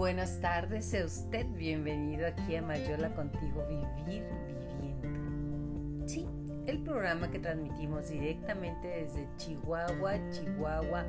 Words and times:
buenas 0.00 0.40
tardes, 0.40 0.86
sea 0.86 1.04
usted 1.04 1.46
bienvenido 1.58 2.26
aquí 2.26 2.56
a 2.56 2.62
Mayola 2.62 3.14
Contigo 3.14 3.66
Vivir 3.68 4.24
Viviendo. 4.46 6.08
Sí, 6.08 6.26
el 6.64 6.82
programa 6.82 7.30
que 7.30 7.38
transmitimos 7.38 8.08
directamente 8.08 8.88
desde 8.88 9.28
Chihuahua, 9.36 10.14
Chihuahua, 10.30 11.04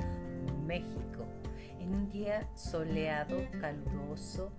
México, 0.65 1.25
en 1.79 1.95
un 1.95 2.09
día 2.09 2.45
soleado, 2.53 3.37
caluroso, 3.61 4.51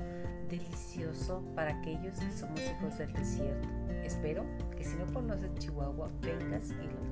delicioso 0.48 1.44
para 1.54 1.78
aquellos 1.78 2.18
que 2.18 2.32
somos 2.32 2.58
hijos 2.58 2.96
del 2.96 3.12
desierto. 3.12 3.68
Espero 4.02 4.46
que 4.74 4.82
si 4.82 4.96
no 4.96 5.12
conoces 5.12 5.52
Chihuahua, 5.58 6.10
vengas 6.22 6.70
y 6.70 6.86
lo. 6.86 7.11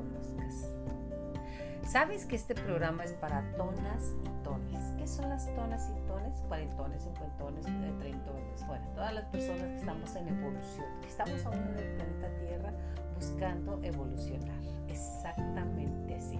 Sabes 1.90 2.24
que 2.24 2.36
este 2.36 2.54
programa 2.54 3.02
es 3.02 3.14
para 3.14 3.42
tonas 3.56 4.14
y 4.24 4.44
tones. 4.44 4.80
¿Qué 4.96 5.08
son 5.08 5.28
las 5.28 5.52
tonas 5.56 5.90
y 5.90 6.06
tones? 6.06 6.40
Cuarentones, 6.46 7.02
cincuentones, 7.02 7.66
eh, 7.66 7.92
treintones. 7.98 8.64
Bueno, 8.68 8.86
todas 8.94 9.12
las 9.12 9.24
personas 9.24 9.64
que 9.64 9.76
estamos 9.78 10.14
en 10.14 10.28
evolución, 10.28 10.86
que 11.00 11.08
estamos 11.08 11.44
aún 11.46 11.56
en 11.56 11.78
el 11.80 11.96
planeta 11.96 12.28
Tierra 12.38 12.72
buscando 13.16 13.80
evolucionar. 13.82 14.62
Exactamente 14.86 16.14
así. 16.14 16.38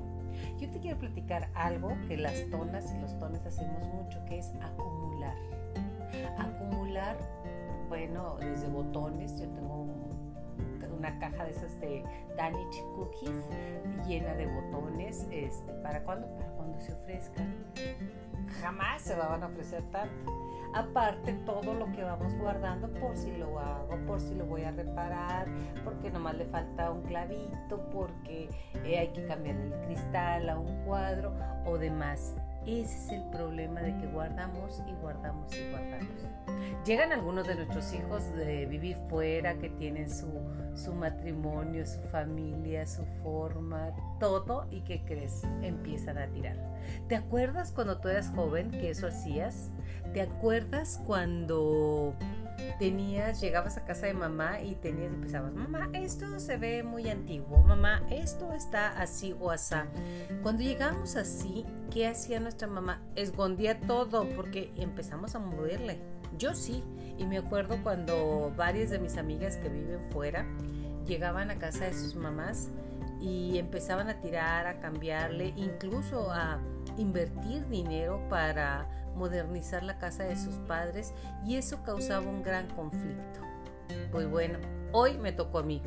Yo 0.61 0.71
te 0.71 0.79
quiero 0.79 1.01
platicar 1.01 1.49
algo 1.55 1.97
que 2.07 2.17
las 2.17 2.49
tonas 2.51 2.95
y 2.95 3.01
los 3.01 3.19
tones 3.19 3.45
hacemos 3.45 3.89
mucho, 3.89 4.25
que 4.27 4.39
es 4.39 4.53
acumular. 4.63 5.35
Acumular, 6.39 7.17
bueno, 7.89 8.37
desde 8.39 8.69
botones, 8.69 9.37
yo 9.37 9.49
tengo 9.49 9.85
una 11.01 11.19
caja 11.19 11.45
de 11.45 11.51
esas 11.51 11.81
de 11.81 12.05
Danish 12.37 12.85
Cookies 12.95 13.49
llena 14.07 14.35
de 14.35 14.47
botones. 14.47 15.27
Este, 15.31 15.73
¿Para 15.83 16.05
cuándo? 16.05 16.27
Para 16.37 16.51
cuando 16.51 16.79
se 16.79 16.93
ofrezcan. 16.93 17.55
Jamás 18.61 19.01
se 19.01 19.17
van 19.17 19.43
a 19.43 19.47
ofrecer 19.47 19.83
tanto. 19.91 20.31
Aparte 20.74 21.33
todo 21.47 21.74
lo 21.74 21.91
que 21.93 22.05
vamos 22.05 22.35
guardando 22.35 22.93
por 23.01 23.16
si 23.16 23.33
lo 23.33 23.59
hago, 23.59 23.97
por 24.07 24.21
si 24.21 24.35
lo 24.35 24.45
voy 24.45 24.63
a 24.63 24.73
reparar, 24.73 25.49
porque 25.85 26.11
nomás 26.11 26.37
le 26.37 26.45
falta 26.45 26.91
un 26.91 27.02
clavito, 27.02 27.89
porque 27.91 28.51
eh, 28.85 28.99
hay 28.99 29.09
que 29.09 29.27
cambiar 29.27 29.57
el 29.57 29.73
cristal 29.87 30.49
a 30.51 30.59
un 30.59 30.85
cuadro 30.85 31.33
o 31.65 31.79
demás. 31.79 32.37
Ese 32.66 32.97
es 32.99 33.09
el 33.13 33.23
problema 33.30 33.80
de 33.80 33.97
que 33.97 34.07
guardamos 34.07 34.83
y 34.87 34.93
guardamos 35.01 35.55
y 35.57 35.71
guardamos. 35.71 36.27
Llegan 36.85 37.13
algunos 37.13 37.47
de 37.47 37.55
nuestros 37.55 37.93
hijos 37.95 38.35
de 38.35 38.67
vivir 38.67 38.97
fuera, 39.09 39.59
que 39.59 39.71
tienen 39.71 40.11
su, 40.11 40.29
su 40.75 40.95
matrimonio, 40.95 41.87
su 41.87 42.01
familia, 42.11 42.87
su 42.87 43.05
forma, 43.23 43.93
todo, 44.19 44.67
y 44.71 44.83
que 44.83 45.02
crees, 45.05 45.43
empiezan 45.63 46.19
a 46.19 46.27
tirar. 46.29 46.57
¿Te 47.09 47.17
acuerdas 47.17 47.73
cuando 47.73 47.99
tú 47.99 48.09
eras 48.09 48.30
joven 48.35 48.71
que 48.71 48.91
eso 48.91 49.07
hacías? 49.07 49.71
¿Te 50.13 50.21
acuerdas 50.21 51.01
cuando 51.07 52.15
tenías, 52.79 53.41
llegabas 53.41 53.77
a 53.77 53.85
casa 53.85 54.07
de 54.07 54.15
mamá 54.15 54.61
y 54.61 54.75
tenías, 54.75 55.13
empezabas, 55.13 55.53
mamá, 55.53 55.91
esto 55.93 56.41
se 56.41 56.57
ve 56.57 56.83
muy 56.83 57.09
antiguo, 57.09 57.63
mamá, 57.63 58.02
esto 58.11 58.52
está 58.52 58.89
así 59.01 59.35
o 59.39 59.51
asá. 59.51 59.87
Cuando 60.43 60.63
llegamos 60.63 61.17
así, 61.17 61.65
¿qué 61.91 62.07
hacía 62.07 62.41
nuestra 62.41 62.69
mamá? 62.69 63.02
Escondía 63.17 63.80
todo 63.80 64.28
porque 64.37 64.72
empezamos 64.77 65.34
a 65.34 65.39
moverle. 65.39 65.99
Yo 66.39 66.55
sí, 66.55 66.83
y 67.19 67.27
me 67.27 67.39
acuerdo 67.39 67.83
cuando 67.83 68.53
varias 68.56 68.91
de 68.91 68.99
mis 68.99 69.17
amigas 69.17 69.56
que 69.56 69.69
viven 69.69 70.00
fuera 70.11 70.47
llegaban 71.06 71.50
a 71.50 71.59
casa 71.59 71.87
de 71.87 71.93
sus 71.93 72.15
mamás 72.15 72.71
y 73.21 73.59
empezaban 73.59 74.09
a 74.09 74.21
tirar, 74.21 74.66
a 74.66 74.81
cambiarle, 74.81 75.53
incluso 75.56 76.31
a 76.32 76.59
invertir 76.97 77.66
dinero 77.69 78.21
para 78.28 78.88
modernizar 79.15 79.82
la 79.82 79.99
casa 79.99 80.25
de 80.25 80.37
sus 80.37 80.54
padres 80.66 81.12
y 81.44 81.56
eso 81.56 81.82
causaba 81.82 82.27
un 82.27 82.43
gran 82.43 82.66
conflicto. 82.69 83.41
Pues 84.12 84.28
bueno, 84.28 84.59
hoy 84.93 85.19
me 85.19 85.33
tocó 85.33 85.59
a 85.59 85.62
mí. 85.62 85.83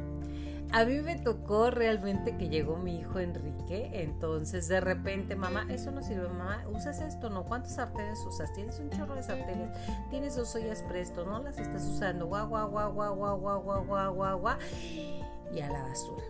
A 0.72 0.86
mí 0.86 1.02
me 1.02 1.16
tocó 1.18 1.70
realmente 1.70 2.36
que 2.36 2.50
llegó 2.50 2.78
mi 2.78 2.98
hijo 2.98 3.20
Enrique, 3.20 3.92
entonces 3.94 4.68
de 4.68 4.82
repente, 4.82 5.36
mamá, 5.36 5.68
eso 5.70 5.92
no 5.92 6.02
sirve, 6.02 6.28
mamá, 6.28 6.66
¿usas 6.68 7.00
esto? 7.00 7.30
No, 7.30 7.44
¿cuántos 7.44 7.74
sartenes 7.74 8.20
usas? 8.26 8.52
Tienes 8.54 8.80
un 8.80 8.90
chorro 8.90 9.14
de 9.14 9.22
sartenes, 9.22 9.70
tienes 10.10 10.36
dos 10.36 10.56
ollas 10.56 10.82
presto, 10.82 11.26
no 11.26 11.44
las 11.44 11.60
estás 11.60 11.84
usando, 11.84 12.26
guau, 12.26 12.48
guau, 12.48 12.72
guau, 12.72 12.92
guau, 12.92 13.16
guau, 13.16 13.38
guau, 13.38 13.62
guau, 13.62 13.86
guau, 13.86 14.14
guau, 14.16 14.40
guau, 14.40 14.58
y 15.54 15.62
a 15.62 15.70
la 15.70 15.84
basura. 15.84 16.24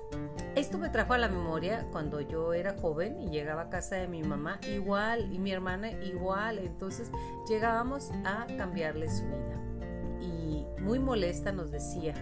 Esto 0.56 0.78
me 0.78 0.90
trajo 0.90 1.14
a 1.14 1.18
la 1.18 1.30
memoria 1.30 1.88
cuando 1.92 2.22
yo 2.22 2.54
era 2.54 2.76
joven 2.78 3.20
y 3.20 3.30
llegaba 3.30 3.64
a 3.64 3.70
casa 3.70 3.96
de 3.96 4.08
mi 4.08 4.22
mamá 4.22 4.60
igual 4.72 5.34
y 5.34 5.40
mi 5.40 5.52
hermana 5.52 5.90
igual. 5.90 6.60
Entonces 6.60 7.12
llegábamos 7.50 8.12
a 8.24 8.46
cambiarle 8.56 9.10
su 9.10 9.24
vida. 9.26 9.60
Y 10.22 10.64
muy 10.80 11.00
molesta 11.00 11.52
nos 11.52 11.72
decía, 11.72 12.14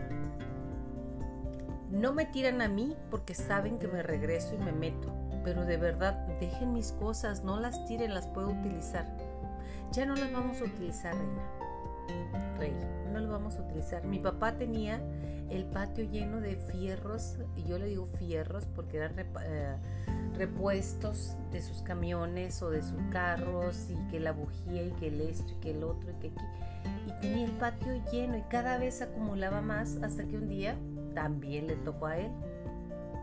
no 1.90 2.14
me 2.14 2.25
tiran 2.25 2.62
a 2.62 2.69
mí 2.69 2.96
porque 3.09 3.34
saben 3.34 3.78
que 3.80 3.90
me 3.90 4.02
regreso 4.02 4.56
y 4.56 4.59
me 4.59 4.72
meto, 4.72 5.13
pero 5.44 5.66
de 5.66 5.75
verdad 5.75 6.13
dejen 6.40 6.72
mis 6.72 6.94
cosas, 6.94 7.44
no 7.44 7.59
las 7.59 7.84
tiren, 7.86 8.13
las 8.13 8.28
puedo 8.28 8.50
utilizar. 8.50 9.06
Ya 9.92 10.06
no 10.06 10.16
las 10.16 10.31
vamos 10.31 10.62
a 10.62 10.63
utilizar, 10.63 11.16
reina. 11.16 12.58
Rey, 12.58 12.74
no 13.12 13.19
las 13.19 13.30
vamos 13.30 13.58
a 13.58 13.62
utilizar. 13.62 14.06
Mi 14.06 14.19
papá 14.19 14.56
tenía 14.56 15.02
el 15.51 15.66
patio 15.66 16.06
lleno 16.06 16.39
de 16.39 16.56
fierros, 16.56 17.38
y 17.56 17.63
yo 17.63 17.78
le 17.78 17.88
digo 17.88 18.07
fierros 18.17 18.66
porque 18.66 18.97
eran 18.97 19.13
eh, 19.19 19.78
repuestos 20.38 21.35
de 21.51 21.62
sus 21.62 21.81
camiones 21.81 22.62
o 22.62 22.69
de 22.69 22.81
sus 22.81 23.01
carros, 23.12 23.89
y 23.89 23.95
que 24.09 24.19
la 24.19 24.31
bujía, 24.31 24.84
y 24.84 24.91
que 24.91 25.07
el 25.07 25.22
esto, 25.22 25.53
y 25.53 25.56
que 25.56 25.72
el 25.72 25.84
otro, 25.84 26.12
y 26.12 26.16
que 26.16 26.28
aquí. 26.28 26.45
Y 27.07 27.22
tenía 27.22 27.45
el 27.45 27.51
patio 27.51 28.01
lleno 28.12 28.38
y 28.38 28.41
cada 28.44 28.78
vez 28.78 29.01
acumulaba 29.01 29.62
más 29.62 29.97
hasta 30.01 30.23
que 30.23 30.38
un 30.38 30.47
día 30.50 30.75
también 31.13 31.68
le 31.68 31.75
tocó 31.75 32.07
a 32.07 32.18
él 32.18 32.31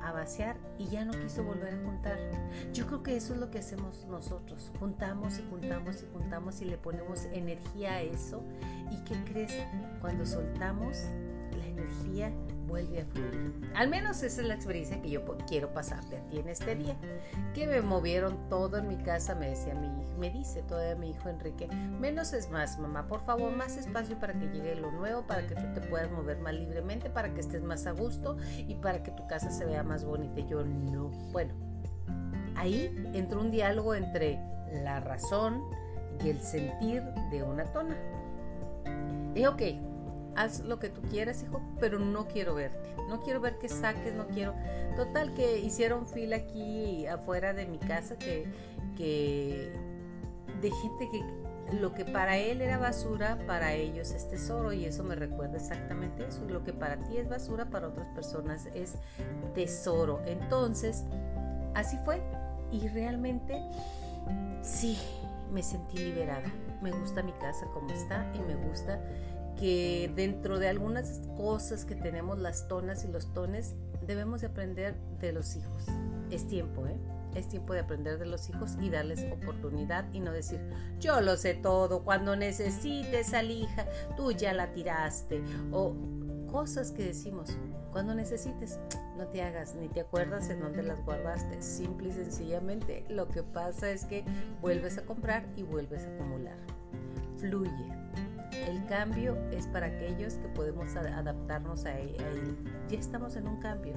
a 0.03 0.13
vaciar 0.13 0.57
y 0.79 0.87
ya 0.87 1.05
no 1.05 1.13
quiso 1.13 1.45
volver 1.45 1.75
a 1.75 1.85
juntar. 1.85 2.19
Yo 2.73 2.87
creo 2.87 3.03
que 3.03 3.17
eso 3.17 3.35
es 3.35 3.41
lo 3.41 3.51
que 3.51 3.59
hacemos 3.59 4.07
nosotros. 4.07 4.73
Juntamos 4.79 5.39
y 5.39 5.43
juntamos 5.51 6.03
y 6.03 6.07
juntamos 6.13 6.61
y 6.61 6.65
le 6.65 6.79
ponemos 6.79 7.25
energía 7.27 7.95
a 7.95 8.03
eso. 8.03 8.43
¿Y 8.91 9.05
qué 9.05 9.17
crees? 9.25 9.53
Cuando 10.01 10.25
soltamos, 10.25 10.97
energía 11.79 12.33
vuelve 12.67 13.01
a 13.03 13.07
fluir. 13.07 13.71
Al 13.75 13.89
menos 13.89 14.23
esa 14.23 14.43
es 14.43 14.47
la 14.47 14.55
experiencia 14.55 15.01
que 15.01 15.11
yo 15.11 15.25
quiero 15.47 15.73
pasarte 15.73 16.19
a 16.19 16.27
ti 16.29 16.39
en 16.39 16.49
este 16.49 16.75
día. 16.75 16.97
Que 17.55 17.67
me 17.67 17.81
movieron 17.81 18.49
todo 18.49 18.77
en 18.77 18.89
mi 18.89 18.97
casa, 18.97 19.35
me 19.35 19.51
decía 19.51 19.75
mi 19.75 19.89
me 20.19 20.31
dice 20.31 20.63
todavía 20.63 20.97
mi 20.97 21.11
hijo 21.11 21.29
Enrique, 21.29 21.69
menos 21.69 22.33
es 22.33 22.51
más, 22.51 22.79
mamá, 22.79 23.07
por 23.07 23.21
favor, 23.21 23.53
más 23.53 23.77
espacio 23.77 24.19
para 24.19 24.35
que 24.35 24.47
llegue 24.47 24.75
lo 24.75 24.91
nuevo, 24.91 25.23
para 25.27 25.47
que 25.47 25.55
tú 25.55 25.63
te 25.75 25.81
puedas 25.81 26.11
mover 26.11 26.39
más 26.39 26.55
libremente, 26.55 27.09
para 27.09 27.33
que 27.33 27.41
estés 27.41 27.63
más 27.63 27.87
a 27.87 27.93
gusto 27.93 28.37
y 28.57 28.75
para 28.75 29.03
que 29.03 29.13
tu 29.13 29.27
casa 29.27 29.51
se 29.51 29.65
vea 29.65 29.83
más 29.83 30.05
bonita. 30.05 30.41
yo 30.41 30.65
no. 30.65 31.09
Bueno, 31.33 31.55
ahí 32.57 32.93
entró 33.15 33.41
un 33.41 33.51
diálogo 33.51 33.95
entre 33.95 34.41
la 34.83 35.01
razón 35.01 35.63
y 36.25 36.31
el 36.31 36.41
sentir 36.41 37.03
de 37.31 37.43
una 37.43 37.65
tona. 37.73 37.97
Y 39.35 39.47
ok, 39.47 39.63
haz 40.39 40.61
lo 40.61 40.79
que 40.79 40.89
tú 40.89 41.03
quieras, 41.03 41.43
hijo, 41.43 41.61
pero 41.81 41.99
no 41.99 42.29
quiero 42.29 42.55
verte. 42.55 42.95
No 43.09 43.21
quiero 43.21 43.41
ver 43.41 43.59
que 43.59 43.69
saques, 43.69 44.15
no 44.15 44.29
quiero. 44.29 44.55
Total, 44.97 45.35
que 45.35 45.59
hicieron 45.59 46.07
fila 46.07 46.37
aquí 46.37 47.07
afuera 47.07 47.53
de 47.53 47.67
mi 47.67 47.79
casa, 47.79 48.17
que, 48.17 48.47
que 48.97 49.73
de 50.61 50.71
gente 50.71 51.09
que 51.11 51.77
lo 51.81 51.93
que 51.93 52.05
para 52.05 52.39
él 52.39 52.63
era 52.63 52.79
basura, 52.79 53.39
para 53.47 53.75
ellos 53.75 54.13
es 54.13 54.29
tesoro 54.29 54.73
y 54.73 54.85
eso 54.85 55.03
me 55.03 55.17
recuerda 55.17 55.57
exactamente 55.57 56.27
eso. 56.27 56.45
Lo 56.49 56.63
que 56.63 56.73
para 56.73 56.97
ti 56.99 57.17
es 57.17 57.29
basura, 57.29 57.67
para 57.67 57.89
otras 57.89 58.07
personas 58.09 58.69
es 58.75 58.95
tesoro. 59.55 60.21
Entonces, 60.25 61.05
así 61.75 61.99
fue 62.05 62.23
y 62.71 62.87
realmente 62.89 63.61
sí, 64.63 64.97
me 65.53 65.65
sentí 65.65 65.99
liberada. 65.99 66.51
Me 66.81 66.93
gusta 66.93 67.25
mi 67.25 67.33
casa 67.33 67.67
como 67.75 67.91
está 67.91 68.31
y 68.35 68.39
me 68.41 68.55
gusta 68.55 69.01
que 69.59 70.11
dentro 70.15 70.59
de 70.59 70.69
algunas 70.69 71.21
cosas 71.37 71.85
que 71.85 71.95
tenemos 71.95 72.39
las 72.39 72.69
tonas 72.69 73.05
y 73.05 73.09
los 73.09 73.33
tones, 73.35 73.75
debemos 74.07 74.41
de 74.41 74.49
aprender 74.49 74.95
de 75.21 75.33
los 75.33 75.57
hijos. 75.57 75.87
Es 76.31 76.47
tiempo, 76.47 76.87
¿eh? 76.87 76.97
Es 77.35 77.49
tiempo 77.49 77.73
de 77.73 77.81
aprender 77.81 78.19
de 78.19 78.27
los 78.27 78.49
hijos 78.49 78.77
y 78.81 78.91
darles 78.91 79.25
oportunidad 79.33 80.07
y 80.13 80.21
no 80.21 80.33
decir, 80.33 80.61
yo 80.99 81.21
lo 81.21 81.37
sé 81.37 81.55
todo, 81.55 82.03
cuando 82.03 82.37
necesites 82.37 83.35
a 83.35 83.43
hija, 83.43 83.87
tú 84.17 84.33
ya 84.33 84.53
la 84.53 84.73
tiraste. 84.73 85.43
O 85.73 85.95
cosas 86.51 86.91
que 86.91 87.05
decimos, 87.05 87.57
cuando 87.93 88.15
necesites, 88.15 88.79
no 89.17 89.27
te 89.27 89.43
hagas 89.43 89.75
ni 89.75 89.89
te 89.89 90.01
acuerdas 90.01 90.49
en 90.49 90.61
dónde 90.61 90.83
las 90.83 91.05
guardaste. 91.05 91.61
Simple 91.63 92.09
y 92.09 92.13
sencillamente 92.13 93.05
lo 93.09 93.29
que 93.29 93.43
pasa 93.43 93.91
es 93.91 94.05
que 94.05 94.25
vuelves 94.61 94.99
a 94.99 95.05
comprar 95.05 95.47
y 95.57 95.63
vuelves 95.63 96.05
a 96.05 96.15
acumular. 96.15 96.57
Fluye 97.37 97.98
el 98.67 98.85
cambio 98.87 99.37
es 99.51 99.67
para 99.67 99.87
aquellos 99.87 100.35
que 100.35 100.49
podemos 100.49 100.95
adaptarnos 100.97 101.85
a 101.85 101.99
él. 101.99 102.17
Ya 102.89 102.99
estamos 102.99 103.37
en 103.37 103.49
un 103.49 103.61
cambio. 103.61 103.95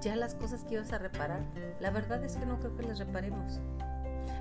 Ya 0.00 0.16
las 0.16 0.34
cosas 0.34 0.64
que 0.64 0.74
ibas 0.74 0.92
a 0.92 0.98
reparar, 0.98 1.42
la 1.80 1.90
verdad 1.90 2.22
es 2.24 2.36
que 2.36 2.46
no 2.46 2.58
creo 2.58 2.76
que 2.76 2.84
las 2.84 2.98
reparemos. 2.98 3.60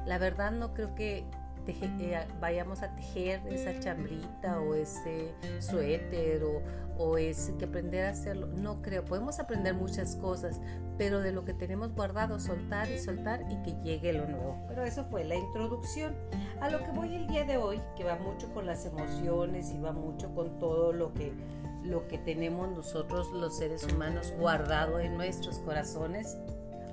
La 0.06 0.18
verdad 0.18 0.52
no 0.52 0.74
creo 0.74 0.96
que 0.96 1.26
eh, 1.72 2.28
vayamos 2.40 2.82
a 2.82 2.96
tejer 2.96 3.42
esa 3.48 3.80
chambrita 3.80 4.60
o 4.60 4.74
ese 4.74 5.34
suéter 5.60 6.44
o, 6.44 6.62
o 6.98 7.18
es 7.18 7.54
que 7.58 7.66
aprender 7.66 8.06
a 8.06 8.10
hacerlo. 8.10 8.48
No 8.48 8.82
creo, 8.82 9.06
podemos 9.06 9.40
aprender 9.40 9.74
muchas 9.74 10.16
cosas, 10.16 10.60
pero 10.98 11.20
de 11.20 11.32
lo 11.32 11.46
que 11.46 11.54
tenemos 11.54 11.94
guardado, 11.94 12.40
soltar 12.40 12.90
y 12.90 13.00
soltar 13.00 13.46
y 13.50 13.62
que 13.64 13.82
llegue 13.84 14.14
lo 14.14 14.28
nuevo. 14.28 14.66
Pero 14.68 14.84
eso 14.84 15.04
fue 15.04 15.24
la 15.24 15.36
introducción. 15.36 16.16
A 16.62 16.70
lo 16.70 16.84
que 16.84 16.92
voy 16.92 17.16
el 17.16 17.28
día 17.28 17.46
de 17.46 17.58
hoy, 17.58 17.80
que 17.96 18.04
va 18.04 18.18
mucho 18.18 18.52
con 18.54 18.66
las 18.66 18.86
emociones 18.86 19.72
y 19.72 19.80
va 19.80 19.92
mucho 19.92 20.34
con 20.34 20.60
todo 20.60 20.94
lo 20.94 21.14
que 21.14 21.34
lo 21.84 22.08
que 22.08 22.18
tenemos 22.18 22.70
nosotros 22.70 23.32
los 23.32 23.58
seres 23.58 23.84
humanos 23.84 24.34
guardado 24.38 25.00
en 25.00 25.16
nuestros 25.16 25.60
corazones. 25.60 26.38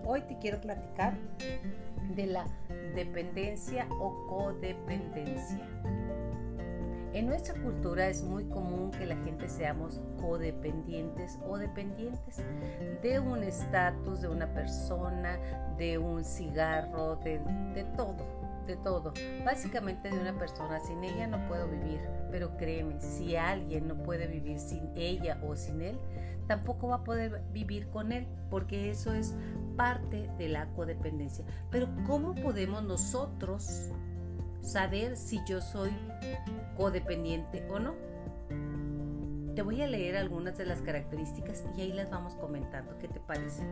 Hoy 0.07 0.21
te 0.23 0.37
quiero 0.39 0.61
platicar 0.61 1.15
de 2.15 2.27
la 2.27 2.45
dependencia 2.95 3.87
o 4.01 4.27
codependencia. 4.29 5.67
En 7.15 7.27
nuestra 7.27 7.55
cultura 7.55 8.09
es 8.09 8.23
muy 8.23 8.45
común 8.45 8.91
que 8.91 9.07
la 9.07 9.17
gente 9.17 9.49
seamos 9.49 10.03
codependientes 10.21 11.39
o 11.49 11.57
dependientes 11.57 12.43
de 13.03 13.19
un 13.19 13.45
estatus, 13.45 14.21
de 14.21 14.29
una 14.29 14.53
persona, 14.53 15.39
de 15.79 15.97
un 15.97 16.23
cigarro, 16.23 17.17
de, 17.17 17.39
de 17.75 17.85
todo, 17.97 18.27
de 18.67 18.77
todo. 18.77 19.15
Básicamente 19.45 20.11
de 20.11 20.19
una 20.19 20.37
persona. 20.39 20.81
Sin 20.81 21.03
ella 21.03 21.29
no 21.29 21.49
puedo 21.49 21.67
vivir. 21.69 22.01
Pero 22.31 22.57
créeme, 22.59 23.01
si 23.01 23.37
alguien 23.37 23.89
no 23.89 23.95
puede 23.95 24.27
vivir 24.27 24.59
sin 24.59 24.91
ella 24.97 25.39
o 25.47 25.55
sin 25.55 25.81
él, 25.81 25.99
tampoco 26.47 26.89
va 26.89 26.97
a 26.97 27.05
poder 27.05 27.43
vivir 27.53 27.89
con 27.89 28.13
él, 28.13 28.27
porque 28.51 28.91
eso 28.91 29.13
es 29.13 29.35
parte 29.77 30.31
de 30.39 30.49
la 30.49 30.67
codependencia. 30.75 31.45
Pero 31.71 31.89
¿cómo 32.07 32.35
podemos 32.35 32.83
nosotros 32.83 33.91
saber 34.61 35.17
si 35.17 35.41
yo 35.47 35.61
soy 35.61 35.91
codependiente 36.77 37.67
o 37.71 37.79
no? 37.79 37.95
Te 39.55 39.63
voy 39.63 39.83
a 39.83 39.87
leer 39.87 40.17
algunas 40.17 40.59
de 40.59 40.67
las 40.67 40.83
características 40.83 41.65
y 41.77 41.83
ahí 41.83 41.93
las 41.93 42.11
vamos 42.11 42.35
comentando. 42.35 42.99
¿Qué 42.99 43.07
te 43.07 43.21
parece? 43.21 43.63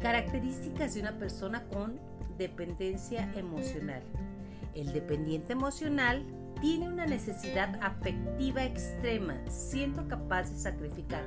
Características 0.00 0.94
de 0.94 1.00
una 1.00 1.18
persona 1.18 1.64
con 1.64 1.98
dependencia 2.38 3.28
emocional. 3.34 4.02
El 4.74 4.92
dependiente 4.92 5.52
emocional 5.52 6.24
tiene 6.60 6.88
una 6.88 7.06
necesidad 7.06 7.78
afectiva 7.82 8.64
extrema, 8.64 9.34
siendo 9.48 10.06
capaz 10.08 10.50
de 10.50 10.58
sacrificar 10.58 11.24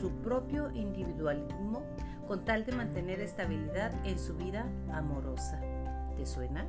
su 0.00 0.10
propio 0.22 0.70
individualismo 0.72 1.82
con 2.26 2.44
tal 2.44 2.64
de 2.64 2.72
mantener 2.72 3.20
estabilidad 3.20 3.92
en 4.06 4.18
su 4.18 4.34
vida 4.36 4.66
amorosa. 4.92 5.60
¿Te 6.16 6.24
suena? 6.26 6.66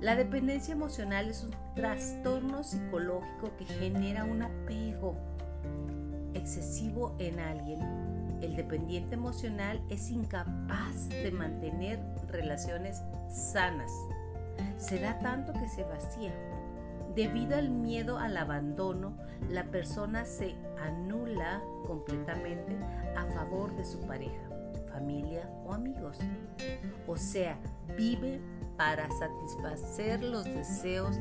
La 0.00 0.16
dependencia 0.16 0.72
emocional 0.72 1.28
es 1.28 1.44
un 1.44 1.54
trastorno 1.74 2.62
psicológico 2.62 3.54
que 3.58 3.66
genera 3.66 4.24
un 4.24 4.42
apego 4.42 5.16
excesivo 6.34 7.14
en 7.18 7.38
alguien. 7.38 7.80
El 8.40 8.56
dependiente 8.56 9.14
emocional 9.14 9.82
es 9.90 10.10
incapaz 10.10 11.08
de 11.10 11.30
mantener 11.30 12.00
relaciones 12.28 13.02
sanas. 13.28 13.90
Se 14.78 14.98
da 14.98 15.18
tanto 15.18 15.52
que 15.52 15.68
se 15.68 15.84
vacía 15.84 16.32
Debido 17.14 17.56
al 17.56 17.70
miedo 17.70 18.18
al 18.18 18.36
abandono, 18.36 19.16
la 19.48 19.64
persona 19.64 20.24
se 20.24 20.54
anula 20.80 21.62
completamente 21.86 22.76
a 23.16 23.24
favor 23.34 23.74
de 23.74 23.84
su 23.84 24.00
pareja, 24.00 24.48
familia 24.92 25.50
o 25.64 25.72
amigos. 25.72 26.18
O 27.06 27.16
sea, 27.16 27.58
vive 27.96 28.40
para 28.76 29.08
satisfacer 29.10 30.22
los 30.22 30.44
deseos 30.44 31.18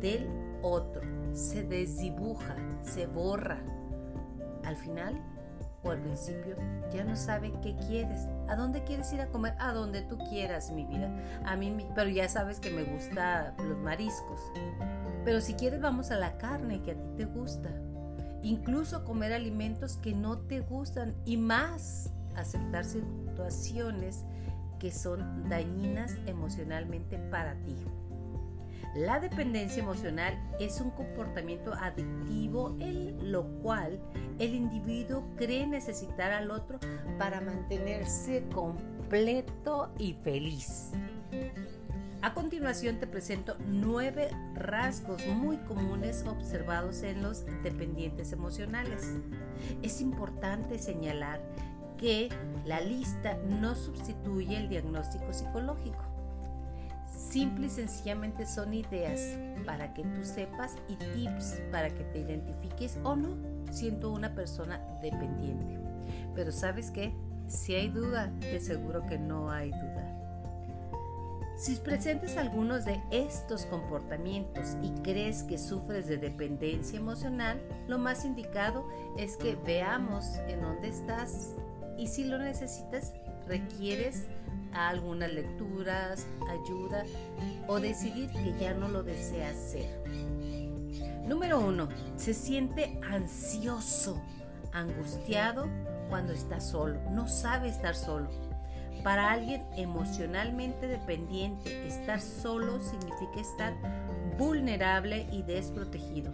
del 0.00 0.28
otro. 0.62 1.02
Se 1.32 1.62
desdibuja, 1.62 2.56
se 2.82 3.06
borra. 3.06 3.62
Al 4.64 4.76
final 4.76 5.22
o 5.82 5.90
al 5.90 6.00
principio 6.00 6.56
ya 6.92 7.04
no 7.04 7.16
sabe 7.16 7.52
qué 7.62 7.76
quieres. 7.86 8.26
¿A 8.48 8.56
dónde 8.56 8.82
quieres 8.84 9.12
ir 9.12 9.20
a 9.20 9.28
comer? 9.28 9.54
A 9.58 9.72
donde 9.72 10.02
tú 10.02 10.18
quieras, 10.28 10.70
mi 10.70 10.84
vida. 10.84 11.10
A 11.44 11.56
mí, 11.56 11.86
pero 11.94 12.10
ya 12.10 12.28
sabes 12.28 12.60
que 12.60 12.70
me 12.70 12.84
gustan 12.84 13.54
los 13.58 13.78
mariscos. 13.78 14.40
Pero 15.24 15.40
si 15.40 15.54
quieres 15.54 15.80
vamos 15.80 16.10
a 16.10 16.16
la 16.16 16.38
carne 16.38 16.82
que 16.82 16.92
a 16.92 16.94
ti 16.94 17.08
te 17.16 17.24
gusta. 17.24 17.70
Incluso 18.42 19.04
comer 19.04 19.32
alimentos 19.32 19.96
que 19.96 20.14
no 20.14 20.38
te 20.38 20.60
gustan 20.60 21.14
y 21.24 21.36
más 21.36 22.12
aceptar 22.36 22.84
situaciones 22.84 24.24
que 24.78 24.92
son 24.92 25.48
dañinas 25.48 26.16
emocionalmente 26.26 27.18
para 27.30 27.54
ti. 27.64 27.74
La 28.98 29.20
dependencia 29.20 29.80
emocional 29.80 30.36
es 30.58 30.80
un 30.80 30.90
comportamiento 30.90 31.72
adictivo 31.72 32.76
en 32.80 33.30
lo 33.30 33.44
cual 33.62 34.00
el 34.40 34.56
individuo 34.56 35.22
cree 35.36 35.68
necesitar 35.68 36.32
al 36.32 36.50
otro 36.50 36.80
para 37.16 37.40
mantenerse 37.40 38.42
completo 38.52 39.92
y 39.98 40.14
feliz. 40.14 40.90
A 42.22 42.34
continuación 42.34 42.98
te 42.98 43.06
presento 43.06 43.56
nueve 43.68 44.30
rasgos 44.54 45.24
muy 45.28 45.58
comunes 45.58 46.24
observados 46.26 47.04
en 47.04 47.22
los 47.22 47.46
dependientes 47.62 48.32
emocionales. 48.32 49.12
Es 49.80 50.00
importante 50.00 50.76
señalar 50.76 51.40
que 51.98 52.30
la 52.64 52.80
lista 52.80 53.38
no 53.46 53.76
sustituye 53.76 54.56
el 54.56 54.68
diagnóstico 54.68 55.32
psicológico. 55.32 56.17
Simple 57.30 57.66
y 57.66 57.70
sencillamente 57.70 58.46
son 58.46 58.72
ideas 58.72 59.20
para 59.66 59.92
que 59.92 60.02
tú 60.02 60.24
sepas 60.24 60.76
y 60.88 60.96
tips 60.96 61.60
para 61.70 61.90
que 61.90 62.04
te 62.04 62.20
identifiques 62.20 62.98
o 63.04 63.16
no 63.16 63.36
siendo 63.70 64.12
una 64.12 64.34
persona 64.34 64.80
dependiente. 65.02 65.78
Pero 66.34 66.52
sabes 66.52 66.90
qué? 66.90 67.12
Si 67.46 67.74
hay 67.74 67.88
duda, 67.88 68.28
de 68.40 68.60
seguro 68.60 69.06
que 69.06 69.18
no 69.18 69.50
hay 69.50 69.70
duda. 69.70 70.14
Si 71.58 71.74
presentes 71.76 72.38
algunos 72.38 72.86
de 72.86 73.02
estos 73.10 73.66
comportamientos 73.66 74.76
y 74.80 74.90
crees 75.02 75.42
que 75.42 75.58
sufres 75.58 76.06
de 76.06 76.16
dependencia 76.16 76.98
emocional, 76.98 77.60
lo 77.88 77.98
más 77.98 78.24
indicado 78.24 78.88
es 79.18 79.36
que 79.36 79.56
veamos 79.66 80.36
en 80.46 80.62
dónde 80.62 80.88
estás 80.88 81.56
y 81.98 82.06
si 82.06 82.24
lo 82.24 82.38
necesitas, 82.38 83.12
requieres 83.48 84.26
algunas 84.72 85.32
lecturas, 85.32 86.26
ayuda 86.48 87.04
o 87.66 87.80
decidir 87.80 88.30
que 88.30 88.54
ya 88.60 88.74
no 88.74 88.88
lo 88.88 89.02
deseas 89.02 89.56
ser. 89.56 89.88
Número 91.26 91.60
uno, 91.60 91.88
se 92.16 92.34
siente 92.34 93.00
ansioso, 93.10 94.22
angustiado 94.72 95.66
cuando 96.08 96.32
está 96.32 96.60
solo, 96.60 97.00
no 97.10 97.28
sabe 97.28 97.68
estar 97.68 97.94
solo 97.94 98.30
para 99.02 99.30
alguien 99.30 99.64
emocionalmente 99.76 100.86
dependiente, 100.86 101.86
estar 101.86 102.20
solo 102.20 102.80
significa 102.80 103.40
estar 103.40 103.74
vulnerable 104.36 105.26
y 105.32 105.42
desprotegido. 105.42 106.32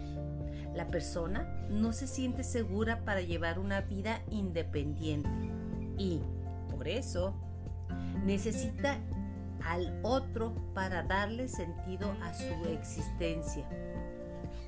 La 0.73 0.87
persona 0.87 1.65
no 1.69 1.93
se 1.93 2.07
siente 2.07 2.43
segura 2.43 3.05
para 3.05 3.21
llevar 3.21 3.59
una 3.59 3.81
vida 3.81 4.21
independiente 4.29 5.29
y, 5.97 6.21
eso, 6.87 7.33
necesita 8.23 8.99
al 9.63 9.99
otro 10.03 10.53
para 10.73 11.03
darle 11.03 11.47
sentido 11.47 12.15
a 12.21 12.33
su 12.33 12.69
existencia. 12.69 13.67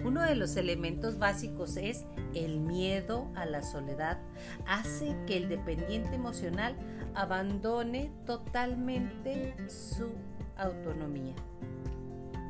Uno 0.04 0.22
de 0.22 0.36
los 0.36 0.56
elementos 0.58 1.18
básicos 1.18 1.76
es 1.78 2.06
el 2.36 2.60
miedo 2.60 3.32
a 3.36 3.46
la 3.46 3.64
soledad. 3.64 4.20
Hace 4.68 5.16
que 5.26 5.38
el 5.38 5.50
dependiente 5.50 6.16
emocional 6.16 6.76
abandone 7.16 8.12
totalmente 8.26 9.56
su 9.70 10.12
autonomía. 10.56 11.36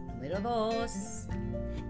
Número 0.07 0.41
2. 0.41 1.27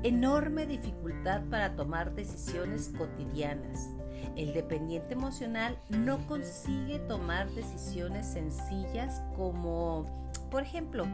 Enorme 0.04 0.68
dificultad 0.68 1.44
para 1.50 1.76
tomar 1.76 2.14
decisiones 2.14 2.94
cotidianas. 2.96 3.97
El 4.38 4.54
dependiente 4.54 5.14
emocional 5.14 5.76
no 5.90 6.20
consigue 6.28 7.00
tomar 7.00 7.50
decisiones 7.50 8.28
sencillas 8.28 9.24
como, 9.36 10.06
por 10.52 10.62
ejemplo, 10.62 11.08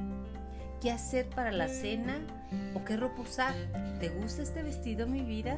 qué 0.82 0.92
hacer 0.92 1.30
para 1.30 1.54
la 1.54 1.70
cena 1.70 2.20
o 2.76 2.84
qué 2.84 2.98
ropa 2.98 3.22
usar. 3.22 3.54
¿Te 4.02 4.10
gusta 4.10 4.42
este 4.42 4.62
vestido, 4.62 5.08
mi 5.08 5.22
vida? 5.22 5.58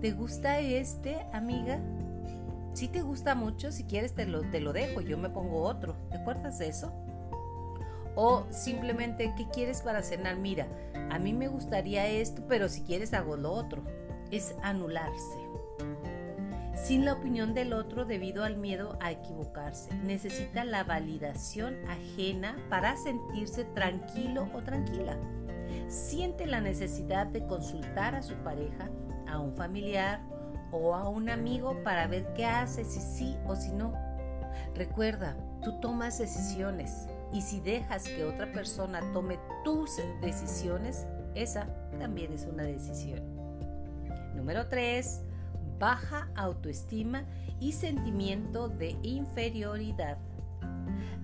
¿Te 0.00 0.10
gusta 0.10 0.58
este, 0.58 1.24
amiga? 1.32 1.78
Si 2.72 2.88
te 2.88 3.02
gusta 3.02 3.36
mucho, 3.36 3.70
si 3.70 3.84
quieres 3.84 4.12
te 4.14 4.26
lo, 4.26 4.42
te 4.50 4.60
lo 4.60 4.72
dejo, 4.72 5.00
yo 5.00 5.16
me 5.16 5.30
pongo 5.30 5.62
otro. 5.62 5.94
¿Te 6.10 6.16
acuerdas 6.16 6.58
de 6.58 6.66
eso? 6.66 6.92
O 8.16 8.44
simplemente, 8.50 9.32
¿qué 9.36 9.48
quieres 9.50 9.82
para 9.82 10.02
cenar? 10.02 10.36
Mira, 10.36 10.66
a 11.12 11.20
mí 11.20 11.32
me 11.32 11.46
gustaría 11.46 12.08
esto, 12.08 12.42
pero 12.48 12.68
si 12.68 12.80
quieres 12.80 13.14
hago 13.14 13.36
lo 13.36 13.52
otro. 13.52 13.84
Es 14.32 14.56
anularse. 14.62 15.38
Sin 16.74 17.04
la 17.04 17.14
opinión 17.14 17.54
del 17.54 17.72
otro 17.72 18.04
debido 18.04 18.44
al 18.44 18.56
miedo 18.56 18.98
a 19.00 19.12
equivocarse. 19.12 19.94
Necesita 19.94 20.64
la 20.64 20.84
validación 20.84 21.76
ajena 21.88 22.56
para 22.68 22.96
sentirse 22.96 23.64
tranquilo 23.64 24.48
o 24.54 24.62
tranquila. 24.62 25.16
siente 25.88 26.46
la 26.46 26.60
necesidad 26.60 27.26
de 27.26 27.46
consultar 27.46 28.14
a 28.14 28.22
su 28.22 28.34
pareja, 28.36 28.88
a 29.26 29.38
un 29.38 29.54
familiar 29.54 30.20
o 30.72 30.94
a 30.94 31.08
un 31.08 31.28
amigo 31.28 31.82
para 31.84 32.06
ver 32.06 32.32
qué 32.34 32.46
hace, 32.46 32.84
si 32.84 33.00
sí 33.00 33.36
o 33.46 33.54
si 33.54 33.72
no. 33.72 33.92
Recuerda, 34.74 35.36
tú 35.62 35.78
tomas 35.80 36.18
decisiones 36.18 37.06
y 37.32 37.42
si 37.42 37.60
dejas 37.60 38.04
que 38.04 38.24
otra 38.24 38.50
persona 38.52 39.00
tome 39.12 39.38
tus 39.62 39.90
decisiones, 40.20 41.06
esa 41.34 41.66
también 41.98 42.32
es 42.32 42.46
una 42.46 42.62
decisión. 42.62 43.20
Número 44.34 44.68
3. 44.68 45.22
Baja 45.84 46.30
autoestima 46.34 47.24
y 47.60 47.72
sentimiento 47.72 48.70
de 48.70 48.96
inferioridad. 49.02 50.16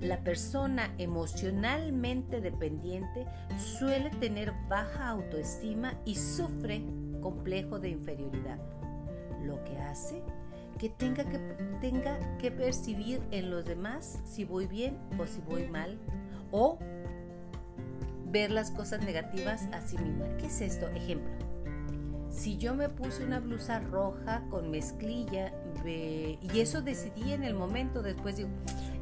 La 0.00 0.23
persona 0.23 0.93
emocionalmente 0.99 2.43
dependiente 2.43 3.26
suele 3.57 4.11
tener 4.11 4.52
baja 4.69 5.09
autoestima 5.09 5.95
y 6.05 6.14
sufre 6.14 6.85
complejo 7.23 7.79
de 7.79 7.88
inferioridad, 7.88 8.59
lo 9.43 9.64
que 9.64 9.79
hace 9.79 10.23
que 10.79 10.90
tenga 10.90 11.25
que, 11.25 11.38
tenga 11.81 12.37
que 12.37 12.50
percibir 12.50 13.23
en 13.31 13.49
los 13.50 13.64
demás 13.64 14.21
si 14.26 14.45
voy 14.45 14.67
bien 14.67 14.99
o 15.19 15.26
si 15.26 15.40
voy 15.40 15.69
mal, 15.69 15.99
o 16.50 16.79
ver 18.26 18.50
las 18.50 18.71
cosas 18.71 19.02
negativas 19.07 19.71
a 19.73 19.81
sí 19.81 19.97
misma. 19.97 20.26
¿Qué 20.37 20.49
es 20.49 20.61
esto? 20.61 20.87
Ejemplo. 20.88 21.50
Si 22.30 22.56
yo 22.56 22.75
me 22.75 22.88
puse 22.88 23.25
una 23.25 23.40
blusa 23.40 23.80
roja 23.80 24.42
con 24.50 24.70
mezclilla 24.70 25.52
y 25.84 26.60
eso 26.60 26.80
decidí 26.80 27.32
en 27.32 27.42
el 27.42 27.54
momento, 27.54 28.02
después 28.02 28.37
digo, 28.37 28.50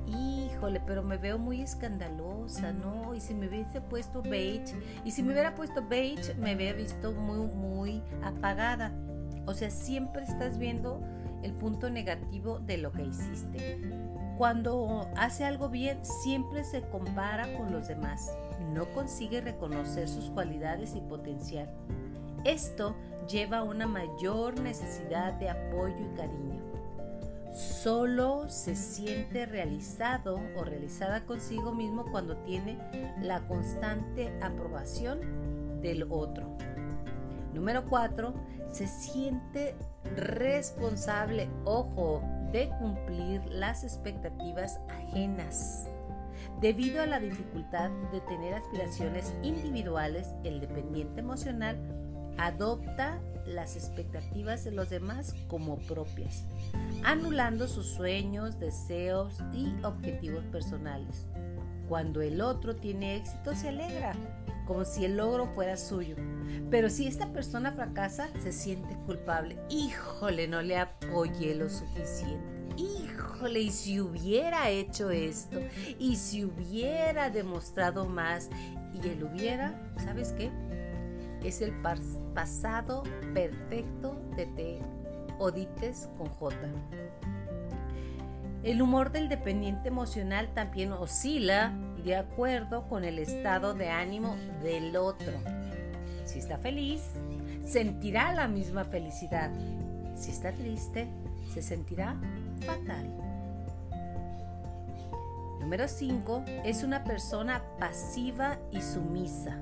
híjole, 0.07 0.81
pero 0.87 1.03
me 1.03 1.19
veo 1.19 1.39
muy 1.39 1.61
escandalosa, 1.61 2.73
¿no? 2.73 3.15
Y 3.15 3.21
si 3.21 3.35
me 3.35 3.49
hubiese 3.49 3.81
puesto 3.81 4.23
beige, 4.23 4.75
y 5.05 5.11
si 5.11 5.23
me 5.23 5.33
hubiera 5.33 5.55
puesto 5.55 5.87
beige, 5.87 6.35
me 6.35 6.57
hubiera 6.57 6.77
visto 6.77 7.13
muy, 7.13 7.47
muy 7.47 8.03
apagada. 8.23 8.93
O 9.47 9.55
sea, 9.55 9.71
siempre 9.71 10.25
estás 10.25 10.59
viendo 10.59 11.01
el 11.43 11.53
punto 11.53 11.91
negativo 11.91 12.59
de 12.61 12.79
lo 12.79 12.93
que 12.93 13.05
hiciste. 13.05 13.81
Cuando 14.37 15.09
hace 15.17 15.45
algo 15.45 15.69
bien, 15.69 16.05
siempre 16.05 16.65
se 16.65 16.83
compara 16.83 17.57
con 17.57 17.73
los 17.73 17.89
demás. 17.89 18.33
No 18.73 18.87
consigue 18.95 19.41
reconocer 19.41 20.09
sus 20.09 20.31
cualidades 20.31 20.95
y 20.95 21.01
potencial. 21.01 21.69
Esto 22.49 22.97
lleva 23.29 23.59
a 23.59 23.63
una 23.63 23.87
mayor 23.87 24.59
necesidad 24.59 25.35
de 25.35 25.51
apoyo 25.51 25.99
y 25.99 26.17
cariño. 26.17 26.63
Solo 27.53 28.49
se 28.49 28.75
siente 28.75 29.45
realizado 29.45 30.41
o 30.57 30.65
realizada 30.65 31.27
consigo 31.27 31.75
mismo 31.75 32.07
cuando 32.11 32.39
tiene 32.39 32.79
la 33.21 33.47
constante 33.47 34.33
aprobación 34.41 35.83
del 35.83 36.05
otro. 36.11 36.57
Número 37.53 37.85
4. 37.85 38.33
Se 38.73 38.87
siente 38.87 39.77
responsable, 40.17 41.51
ojo, 41.67 42.23
de 42.51 42.71
cumplir 42.79 43.45
las 43.45 43.85
expectativas 43.85 44.81
ajenas. 44.89 45.87
Debido 46.63 47.03
a 47.03 47.07
la 47.07 47.21
dificultad 47.21 47.91
de 48.11 48.23
tener 48.23 48.55
aspiraciones 48.55 49.35
individuales, 49.43 50.35
el 50.45 50.61
dependiente 50.61 51.21
emocional 51.21 51.77
adopta 52.39 53.21
las 53.47 53.77
expectativas 53.77 54.65
de 54.65 54.73
los 54.73 54.91
demás 54.91 55.35
como 55.49 55.79
propias, 55.79 56.45
anulando 57.05 57.67
sus 57.67 57.87
sueños, 57.87 58.59
deseos 58.59 59.35
y 59.53 59.75
objetivos 59.85 60.45
personales. 60.47 61.27
Cuando 61.89 62.21
el 62.21 62.41
otro 62.41 62.77
tiene 62.77 63.17
éxito 63.17 63.55
se 63.55 63.71
alegra, 63.71 64.13
como 64.67 64.85
si 64.85 65.07
el 65.07 65.17
logro 65.17 65.47
fuera 65.55 65.79
suyo. 65.79 66.17
Pero 66.71 66.91
si 66.91 67.07
esta 67.07 67.33
persona 67.33 67.73
fracasa, 67.73 68.29
se 68.43 68.53
siente 68.53 68.95
culpable. 69.07 69.57
Híjole, 69.71 70.47
no 70.47 70.61
le 70.61 70.77
apoyé 70.77 71.55
lo 71.55 71.71
suficiente. 71.71 72.59
Híjole, 72.77 73.61
y 73.61 73.71
si 73.71 74.01
hubiera 74.01 74.69
hecho 74.69 75.11
esto, 75.11 75.59
y 75.99 76.17
si 76.17 76.45
hubiera 76.45 77.31
demostrado 77.31 78.07
más, 78.07 78.51
y 78.95 79.09
él 79.09 79.25
hubiera, 79.25 79.75
¿sabes 79.97 80.33
qué? 80.35 80.51
Es 81.43 81.63
el 81.63 81.73
pasado 82.35 83.03
perfecto 83.33 84.21
de 84.37 84.47
T 84.47 84.83
Odites 85.39 86.09
con 86.19 86.29
J. 86.29 86.57
El 88.65 88.83
humor 88.83 89.13
del 89.13 89.29
dependiente 89.29 89.89
emocional 89.89 90.53
también 90.53 90.93
oscila 90.93 91.73
de 92.05 92.17
acuerdo 92.17 92.89
con 92.89 93.05
el 93.05 93.19
estado 93.19 93.73
de 93.75 93.89
ánimo 93.89 94.37
del 94.63 94.97
otro. 94.97 95.33
Si 96.25 96.41
está 96.41 96.59
feliz, 96.59 97.03
sentirá 97.65 98.33
la 98.33 98.49
misma 98.49 98.85
felicidad. 98.85 99.51
Si 100.17 100.33
está 100.33 100.53
triste, 100.53 101.09
se 101.55 101.63
sentirá 101.63 102.17
fatal. 102.67 103.09
Número 105.61 105.87
5. 105.87 106.45
Es 106.65 106.83
una 106.83 107.05
persona 107.05 107.63
pasiva 107.79 108.59
y 108.73 108.81
sumisa. 108.81 109.59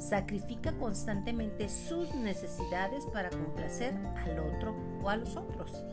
Sacrifica 0.00 0.72
constantemente 0.72 1.68
sus 1.68 2.12
necesidades 2.14 3.04
para 3.12 3.30
complacer 3.30 3.94
al 4.16 4.40
otro 4.40 4.74
o 5.02 5.08
a 5.08 5.16
los 5.16 5.36
otros 5.36 5.84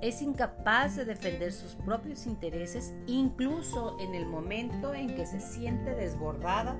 es 0.00 0.22
incapaz 0.22 0.96
de 0.96 1.04
defender 1.04 1.52
sus 1.52 1.74
propios 1.74 2.26
intereses 2.26 2.94
incluso 3.06 3.98
en 4.00 4.14
el 4.14 4.26
momento 4.26 4.94
en 4.94 5.14
que 5.14 5.26
se 5.26 5.40
siente 5.40 5.94
desbordada 5.94 6.76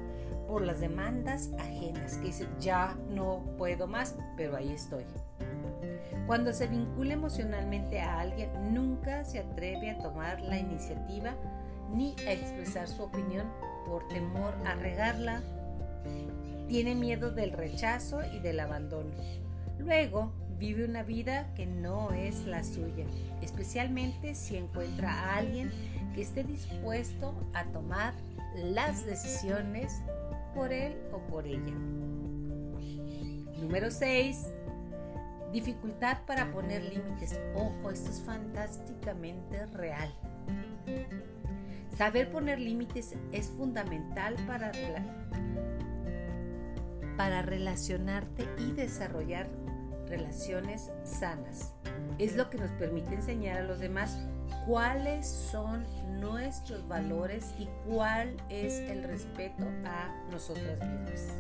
por 0.49 0.63
las 0.63 0.81
demandas 0.81 1.51
ajenas, 1.59 2.17
que 2.17 2.33
ya 2.59 2.97
no 3.09 3.45
puedo 3.57 3.87
más, 3.87 4.17
pero 4.37 4.57
ahí 4.57 4.73
estoy. 4.73 5.05
Cuando 6.27 6.53
se 6.53 6.67
vincula 6.67 7.15
emocionalmente 7.15 8.01
a 8.01 8.21
alguien, 8.21 8.51
nunca 8.75 9.25
se 9.25 9.39
atreve 9.39 9.91
a 9.91 9.99
tomar 9.99 10.41
la 10.41 10.59
iniciativa 10.59 11.37
ni 11.93 12.17
a 12.27 12.33
expresar 12.33 12.89
su 12.89 13.03
opinión 13.03 13.47
por 13.87 14.09
temor 14.09 14.55
a 14.67 14.75
regarla. 14.75 15.43
Tiene 16.71 16.95
miedo 16.95 17.33
del 17.33 17.51
rechazo 17.51 18.21
y 18.33 18.39
del 18.39 18.61
abandono. 18.61 19.11
Luego, 19.81 20.31
vive 20.57 20.85
una 20.85 21.03
vida 21.03 21.53
que 21.57 21.67
no 21.67 22.13
es 22.13 22.47
la 22.47 22.63
suya, 22.63 23.07
especialmente 23.43 24.37
si 24.37 24.57
encuentra 24.57 25.13
a 25.13 25.39
alguien 25.39 25.73
que 26.15 26.23
esté 26.23 26.45
dispuesto 26.45 27.35
a 27.55 27.65
tomar 27.73 28.15
las 28.55 29.05
decisiones 29.05 30.01
por 30.55 30.73
él 30.73 30.95
o 31.13 31.19
por 31.27 31.45
ella. 31.45 31.75
Número 33.61 33.91
6. 33.91 34.47
Dificultad 35.53 36.19
para 36.25 36.53
poner 36.53 36.85
límites. 36.85 37.37
Ojo, 37.57 37.91
esto 37.91 38.11
es 38.11 38.21
fantásticamente 38.21 39.67
real. 39.67 40.15
Saber 41.99 42.31
poner 42.31 42.61
límites 42.61 43.17
es 43.33 43.49
fundamental 43.49 44.37
para, 44.47 44.71
para 47.21 47.43
relacionarte 47.43 48.49
y 48.57 48.73
desarrollar 48.73 49.47
relaciones 50.07 50.91
sanas. 51.05 51.75
Es 52.17 52.35
lo 52.35 52.49
que 52.49 52.57
nos 52.57 52.71
permite 52.71 53.15
enseñar 53.15 53.59
a 53.59 53.63
los 53.63 53.79
demás 53.79 54.19
cuáles 54.67 55.29
son 55.29 55.85
nuestros 56.19 56.89
valores 56.89 57.53
y 57.59 57.69
cuál 57.87 58.39
es 58.49 58.73
el 58.73 59.03
respeto 59.03 59.67
a 59.85 60.15
nosotras 60.31 60.81
mismas. 60.81 61.35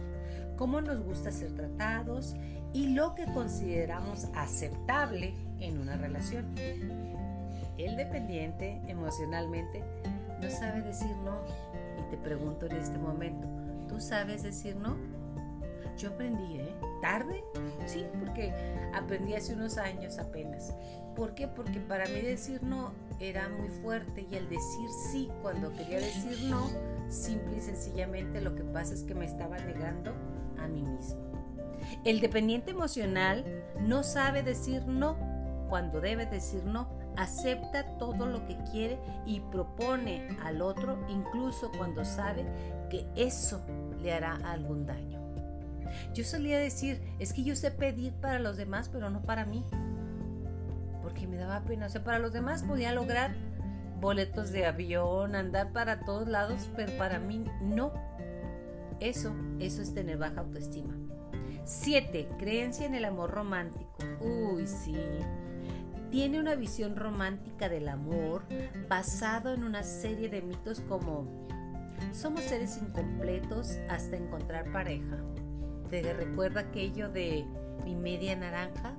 Cómo 0.58 0.82
nos 0.82 1.02
gusta 1.02 1.32
ser 1.32 1.54
tratados 1.54 2.36
y 2.74 2.88
lo 2.88 3.14
que 3.14 3.24
consideramos 3.32 4.26
aceptable 4.34 5.32
en 5.60 5.78
una 5.78 5.96
relación. 5.96 6.54
El 7.78 7.96
dependiente 7.96 8.82
emocionalmente 8.86 9.82
no 10.42 10.50
sabe 10.50 10.82
decir 10.82 11.16
no. 11.24 11.40
Y 11.98 12.10
te 12.10 12.18
pregunto 12.18 12.66
en 12.66 12.72
este 12.72 12.98
momento, 12.98 13.48
¿tú 13.88 13.98
sabes 13.98 14.42
decir 14.42 14.76
no? 14.76 15.19
Yo 16.00 16.08
aprendí, 16.08 16.56
¿eh? 16.56 16.74
¿Tarde? 17.02 17.44
Sí, 17.84 18.06
porque 18.18 18.54
aprendí 18.94 19.34
hace 19.34 19.52
unos 19.52 19.76
años 19.76 20.18
apenas. 20.18 20.74
¿Por 21.14 21.34
qué? 21.34 21.46
Porque 21.46 21.78
para 21.78 22.06
mí 22.06 22.22
decir 22.22 22.62
no 22.62 22.92
era 23.18 23.50
muy 23.50 23.68
fuerte 23.68 24.26
y 24.30 24.34
el 24.34 24.48
decir 24.48 24.88
sí 25.10 25.28
cuando 25.42 25.70
quería 25.72 25.98
decir 25.98 26.38
no, 26.48 26.70
simple 27.10 27.58
y 27.58 27.60
sencillamente 27.60 28.40
lo 28.40 28.54
que 28.54 28.62
pasa 28.62 28.94
es 28.94 29.02
que 29.02 29.14
me 29.14 29.26
estaba 29.26 29.58
negando 29.58 30.14
a 30.58 30.68
mí 30.68 30.82
mismo. 30.82 31.20
El 32.04 32.20
dependiente 32.20 32.70
emocional 32.70 33.44
no 33.80 34.02
sabe 34.02 34.42
decir 34.42 34.86
no 34.86 35.18
cuando 35.68 36.00
debe 36.00 36.24
decir 36.24 36.64
no. 36.64 36.88
Acepta 37.16 37.98
todo 37.98 38.24
lo 38.24 38.46
que 38.46 38.56
quiere 38.70 38.98
y 39.26 39.40
propone 39.40 40.28
al 40.42 40.62
otro 40.62 41.04
incluso 41.08 41.70
cuando 41.76 42.04
sabe 42.06 42.46
que 42.88 43.06
eso 43.16 43.60
le 44.00 44.14
hará 44.14 44.38
algún 44.44 44.86
daño. 44.86 45.19
Yo 46.14 46.24
solía 46.24 46.58
decir, 46.58 47.00
es 47.18 47.32
que 47.32 47.44
yo 47.44 47.56
sé 47.56 47.70
pedir 47.70 48.12
para 48.14 48.38
los 48.38 48.56
demás, 48.56 48.88
pero 48.88 49.10
no 49.10 49.22
para 49.22 49.44
mí. 49.44 49.64
Porque 51.02 51.26
me 51.26 51.36
daba 51.36 51.64
pena. 51.64 51.86
O 51.86 51.88
sea, 51.88 52.04
para 52.04 52.18
los 52.18 52.32
demás 52.32 52.62
podía 52.62 52.92
lograr 52.92 53.34
boletos 54.00 54.50
de 54.50 54.66
avión, 54.66 55.34
andar 55.34 55.72
para 55.72 56.00
todos 56.00 56.28
lados, 56.28 56.70
pero 56.76 56.96
para 56.96 57.18
mí 57.18 57.44
no. 57.60 57.92
Eso, 59.00 59.34
eso 59.58 59.82
es 59.82 59.94
tener 59.94 60.18
baja 60.18 60.40
autoestima. 60.40 60.94
7. 61.64 62.28
Creencia 62.38 62.86
en 62.86 62.94
el 62.94 63.04
amor 63.04 63.30
romántico. 63.30 63.96
Uy, 64.20 64.66
sí. 64.66 64.96
Tiene 66.10 66.40
una 66.40 66.56
visión 66.56 66.96
romántica 66.96 67.68
del 67.68 67.88
amor 67.88 68.42
basado 68.88 69.54
en 69.54 69.62
una 69.62 69.84
serie 69.84 70.28
de 70.28 70.42
mitos 70.42 70.80
como 70.80 71.46
somos 72.12 72.42
seres 72.42 72.78
incompletos 72.78 73.78
hasta 73.88 74.16
encontrar 74.16 74.72
pareja. 74.72 75.18
¿Te 75.90 76.12
recuerda 76.12 76.60
aquello 76.60 77.08
de 77.08 77.44
mi 77.84 77.96
media 77.96 78.36
naranja? 78.36 78.92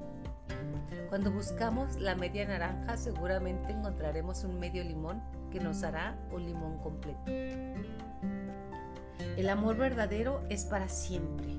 Cuando 1.07 1.31
buscamos 1.31 1.95
la 1.95 2.15
media 2.15 2.45
naranja 2.45 2.97
seguramente 2.97 3.71
encontraremos 3.71 4.43
un 4.43 4.59
medio 4.59 4.83
limón 4.83 5.23
que 5.51 5.61
nos 5.61 5.83
hará 5.83 6.17
un 6.33 6.45
limón 6.45 6.79
completo. 6.79 7.21
El 9.37 9.49
amor 9.49 9.77
verdadero 9.77 10.43
es 10.49 10.65
para 10.65 10.89
siempre. 10.89 11.53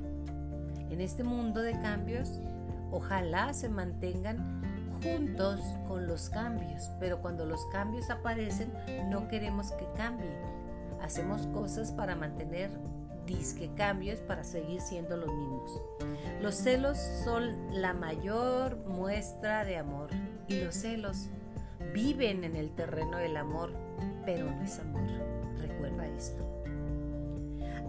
En 0.91 1.01
este 1.01 1.25
mundo 1.25 1.62
de 1.62 1.81
cambios, 1.81 2.43
ojalá 2.91 3.55
se 3.55 3.71
mantengan 3.71 4.61
juntos 5.03 5.61
con 5.89 6.07
los 6.07 6.29
cambios, 6.29 6.91
pero 7.01 7.23
cuando 7.23 7.47
los 7.47 7.65
cambios 7.73 8.11
aparecen 8.11 8.71
no 9.09 9.29
queremos 9.29 9.73
que 9.73 9.87
cambien. 9.97 10.37
Hacemos 11.01 11.47
cosas 11.49 11.91
para 11.91 12.17
mantener 12.17 12.71
disque 13.35 13.71
cambios 13.77 14.21
para 14.21 14.45
seguir 14.45 14.81
siendo 14.81 15.17
los 15.17 15.29
mismos. 15.29 15.83
Los 16.41 16.55
celos 16.55 16.99
son 17.25 17.81
la 17.81 17.95
mayor 17.95 18.77
muestra 18.87 19.65
de 19.65 19.77
amor 19.77 20.11
y 20.49 20.61
los 20.61 20.75
celos 20.75 21.29
viven 21.93 22.45
en 22.45 22.57
el 22.57 22.71
terreno 22.75 23.19
del 23.19 23.37
amor, 23.37 23.73
pero 24.25 24.51
no 24.51 24.62
es 24.62 24.79
amor. 24.79 25.03
Recuerda 25.59 26.07
esto. 26.07 26.43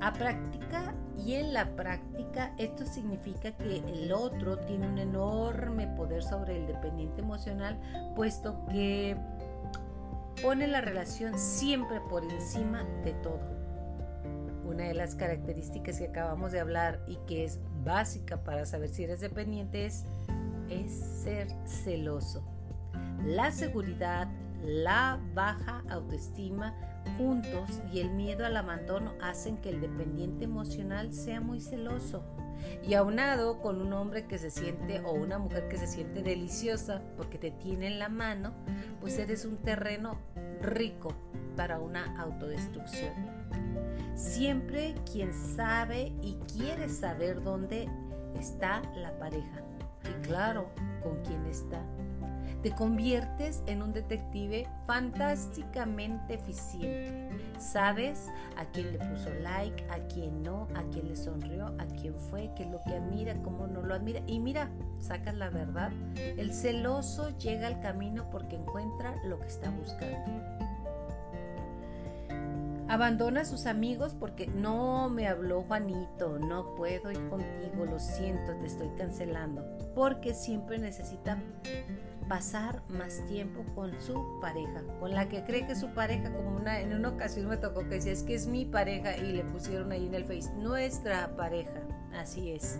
A 0.01 0.11
práctica 0.11 0.93
y 1.17 1.35
en 1.35 1.53
la 1.53 1.75
práctica 1.75 2.53
esto 2.57 2.85
significa 2.85 3.51
que 3.55 3.77
el 3.77 4.11
otro 4.11 4.57
tiene 4.59 4.87
un 4.87 4.97
enorme 4.97 5.87
poder 5.95 6.23
sobre 6.23 6.57
el 6.57 6.67
dependiente 6.67 7.21
emocional, 7.21 7.79
puesto 8.15 8.65
que 8.67 9.15
pone 10.41 10.67
la 10.67 10.81
relación 10.81 11.39
siempre 11.39 12.01
por 12.09 12.23
encima 12.23 12.83
de 13.05 13.13
todo. 13.13 13.52
Una 14.73 14.85
de 14.85 14.95
las 14.95 15.13
características 15.13 15.99
que 15.99 16.07
acabamos 16.07 16.51
de 16.51 16.59
hablar 16.59 16.99
y 17.05 17.17
que 17.27 17.43
es 17.43 17.59
básica 17.83 18.43
para 18.43 18.65
saber 18.65 18.89
si 18.89 19.03
eres 19.03 19.19
dependiente 19.19 19.85
es, 19.85 20.03
ser 21.21 21.47
celoso. 21.67 22.43
La 23.23 23.51
seguridad, 23.51 24.27
la 24.63 25.19
baja 25.35 25.83
autoestima 25.89 26.73
juntos 27.19 27.83
y 27.93 27.99
el 27.99 28.09
miedo 28.09 28.47
al 28.47 28.57
abandono 28.57 29.13
hacen 29.21 29.57
que 29.57 29.69
el 29.69 29.79
dependiente 29.79 30.45
emocional 30.45 31.13
sea 31.13 31.39
muy 31.39 31.61
celoso. 31.61 32.23
Y 32.81 32.95
aunado 32.95 33.61
con 33.61 33.79
un 33.79 33.93
hombre 33.93 34.25
que 34.25 34.39
se 34.39 34.49
siente 34.49 35.01
o 35.01 35.11
una 35.11 35.37
mujer 35.37 35.67
que 35.67 35.77
se 35.77 35.85
siente 35.85 36.23
deliciosa 36.23 37.03
porque 37.15 37.37
te 37.37 37.51
tiene 37.51 37.85
en 37.85 37.99
la 37.99 38.09
mano, 38.09 38.53
pues 38.99 39.19
eres 39.19 39.45
un 39.45 39.57
terreno 39.57 40.17
rico 40.61 41.13
para 41.55 41.79
una 41.79 42.19
autodestrucción. 42.19 43.42
Siempre 44.15 44.95
quien 45.11 45.33
sabe 45.33 46.13
y 46.21 46.35
quiere 46.55 46.89
saber 46.89 47.43
dónde 47.43 47.87
está 48.39 48.81
la 48.95 49.17
pareja. 49.17 49.61
Y 50.03 50.27
claro, 50.27 50.69
con 51.01 51.21
quién 51.23 51.45
está 51.45 51.81
te 52.63 52.71
conviertes 52.71 53.61
en 53.67 53.83
un 53.83 53.91
detective 53.91 54.67
fantásticamente 54.85 56.35
eficiente. 56.35 57.29
Sabes 57.59 58.29
a 58.55 58.63
quién 58.71 58.93
le 58.93 58.99
puso 58.99 59.29
like, 59.41 59.83
a 59.89 59.99
quién 60.07 60.41
no, 60.41 60.69
a 60.73 60.83
quién 60.91 61.09
le 61.09 61.15
sonrió, 61.17 61.67
a 61.77 61.85
quién 61.99 62.15
fue, 62.15 62.51
qué 62.55 62.63
es 62.63 62.71
lo 62.71 62.81
que 62.83 62.93
admira, 62.93 63.35
cómo 63.43 63.67
no 63.67 63.81
lo 63.81 63.93
admira. 63.93 64.21
Y 64.27 64.39
mira, 64.39 64.69
sacas 64.99 65.35
la 65.35 65.49
verdad. 65.49 65.91
El 66.15 66.53
celoso 66.53 67.37
llega 67.37 67.67
al 67.67 67.81
camino 67.81 68.29
porque 68.31 68.55
encuentra 68.55 69.13
lo 69.25 69.39
que 69.39 69.47
está 69.47 69.69
buscando. 69.69 70.72
Abandona 72.87 73.41
a 73.41 73.45
sus 73.45 73.65
amigos 73.65 74.15
porque 74.19 74.47
no 74.47 75.09
me 75.09 75.27
habló 75.27 75.63
Juanito, 75.63 76.37
no 76.39 76.75
puedo 76.75 77.11
ir 77.11 77.29
contigo, 77.29 77.85
lo 77.85 77.99
siento, 77.99 78.53
te 78.59 78.67
estoy 78.67 78.89
cancelando. 78.97 79.63
Porque 79.95 80.33
siempre 80.33 80.77
necesita 80.77 81.41
pasar 82.27 82.81
más 82.89 83.25
tiempo 83.27 83.63
con 83.75 83.99
su 84.01 84.39
pareja, 84.41 84.81
con 84.99 85.11
la 85.11 85.27
que 85.29 85.43
cree 85.43 85.67
que 85.67 85.75
su 85.75 85.89
pareja, 85.89 86.31
como 86.31 86.57
una, 86.57 86.79
en 86.79 86.93
una 86.93 87.09
ocasión 87.09 87.47
me 87.47 87.57
tocó 87.57 87.81
que 87.81 87.95
decía, 87.95 88.11
es 88.11 88.23
que 88.23 88.35
es 88.35 88.47
mi 88.47 88.65
pareja 88.65 89.17
y 89.17 89.33
le 89.33 89.43
pusieron 89.43 89.91
ahí 89.91 90.07
en 90.07 90.15
el 90.15 90.25
face, 90.25 90.51
nuestra 90.55 91.35
pareja, 91.35 91.81
así 92.13 92.51
es. 92.51 92.79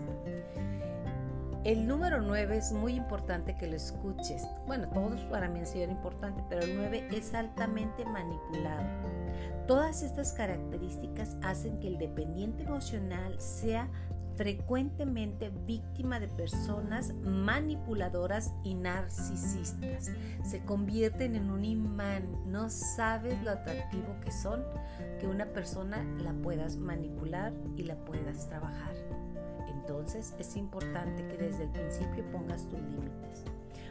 El 1.64 1.86
número 1.88 2.20
9 2.20 2.58
es 2.58 2.72
muy 2.72 2.92
importante 2.92 3.56
que 3.56 3.66
lo 3.66 3.74
escuches. 3.74 4.46
Bueno, 4.66 4.86
todos 4.90 5.22
para 5.22 5.48
mí 5.48 5.60
han 5.60 5.66
sido 5.66 5.90
importantes, 5.90 6.44
pero 6.50 6.62
el 6.62 6.76
9 6.76 7.08
es 7.10 7.32
altamente 7.32 8.04
manipulado. 8.04 8.84
Todas 9.66 10.02
estas 10.02 10.34
características 10.34 11.38
hacen 11.42 11.80
que 11.80 11.88
el 11.88 11.96
dependiente 11.96 12.64
emocional 12.64 13.40
sea 13.40 13.88
frecuentemente 14.36 15.50
víctima 15.66 16.20
de 16.20 16.28
personas 16.28 17.14
manipuladoras 17.14 18.52
y 18.62 18.74
narcisistas. 18.74 20.10
Se 20.42 20.62
convierten 20.66 21.34
en 21.34 21.50
un 21.50 21.64
imán. 21.64 22.42
No 22.46 22.68
sabes 22.68 23.42
lo 23.42 23.52
atractivo 23.52 24.16
que 24.22 24.32
son 24.32 24.62
que 25.18 25.26
una 25.26 25.46
persona 25.46 26.04
la 26.22 26.34
puedas 26.34 26.76
manipular 26.76 27.54
y 27.74 27.84
la 27.84 27.96
puedas 28.04 28.48
trabajar. 28.50 29.13
Entonces 29.86 30.34
es 30.38 30.56
importante 30.56 31.26
que 31.26 31.36
desde 31.36 31.64
el 31.64 31.70
principio 31.70 32.24
pongas 32.32 32.66
tus 32.68 32.80
límites. 32.80 33.44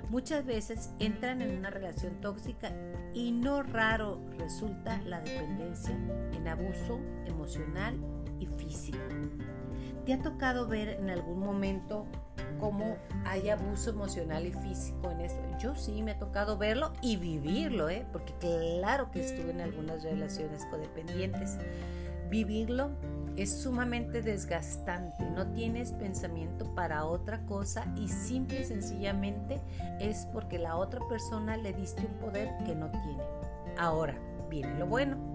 Muchas 0.09 0.43
veces 0.43 0.89
entran 0.97 1.41
en 1.43 1.55
una 1.55 1.69
relación 1.69 2.19
tóxica 2.19 2.71
y 3.13 3.31
no 3.31 3.61
raro 3.61 4.19
resulta 4.39 4.99
la 5.03 5.21
dependencia 5.21 5.95
en 6.33 6.47
abuso 6.47 6.99
emocional 7.25 7.95
y 8.39 8.47
físico. 8.47 8.97
¿Te 10.03 10.13
ha 10.13 10.21
tocado 10.21 10.67
ver 10.67 10.89
en 10.89 11.11
algún 11.11 11.39
momento 11.39 12.07
cómo 12.59 12.97
hay 13.25 13.49
abuso 13.49 13.91
emocional 13.91 14.47
y 14.47 14.51
físico 14.51 15.11
en 15.11 15.21
esto? 15.21 15.43
Yo 15.59 15.75
sí 15.75 16.01
me 16.01 16.11
ha 16.11 16.17
tocado 16.17 16.57
verlo 16.57 16.91
y 17.03 17.17
vivirlo, 17.17 17.87
¿eh? 17.89 18.05
porque 18.11 18.33
claro 18.39 19.11
que 19.11 19.23
estuve 19.23 19.51
en 19.51 19.61
algunas 19.61 20.03
relaciones 20.03 20.65
codependientes. 20.65 21.59
Vivirlo 22.29 22.89
es 23.37 23.61
sumamente 23.61 24.21
desgastante, 24.21 25.23
no 25.31 25.47
tienes 25.53 25.91
pensamiento 25.91 26.73
para 26.75 27.05
otra 27.05 27.45
cosa 27.45 27.85
y 27.95 28.07
simple 28.07 28.61
y 28.61 28.65
sencillamente 28.65 29.59
es 29.99 30.27
porque 30.31 30.59
la 30.59 30.75
otra 30.77 31.01
persona 31.07 31.57
le 31.57 31.73
diste 31.73 32.05
un 32.05 32.13
poder 32.19 32.49
que 32.65 32.75
no 32.75 32.91
tiene. 32.91 33.23
Ahora, 33.77 34.15
viene 34.49 34.77
lo 34.77 34.85
bueno 34.85 35.33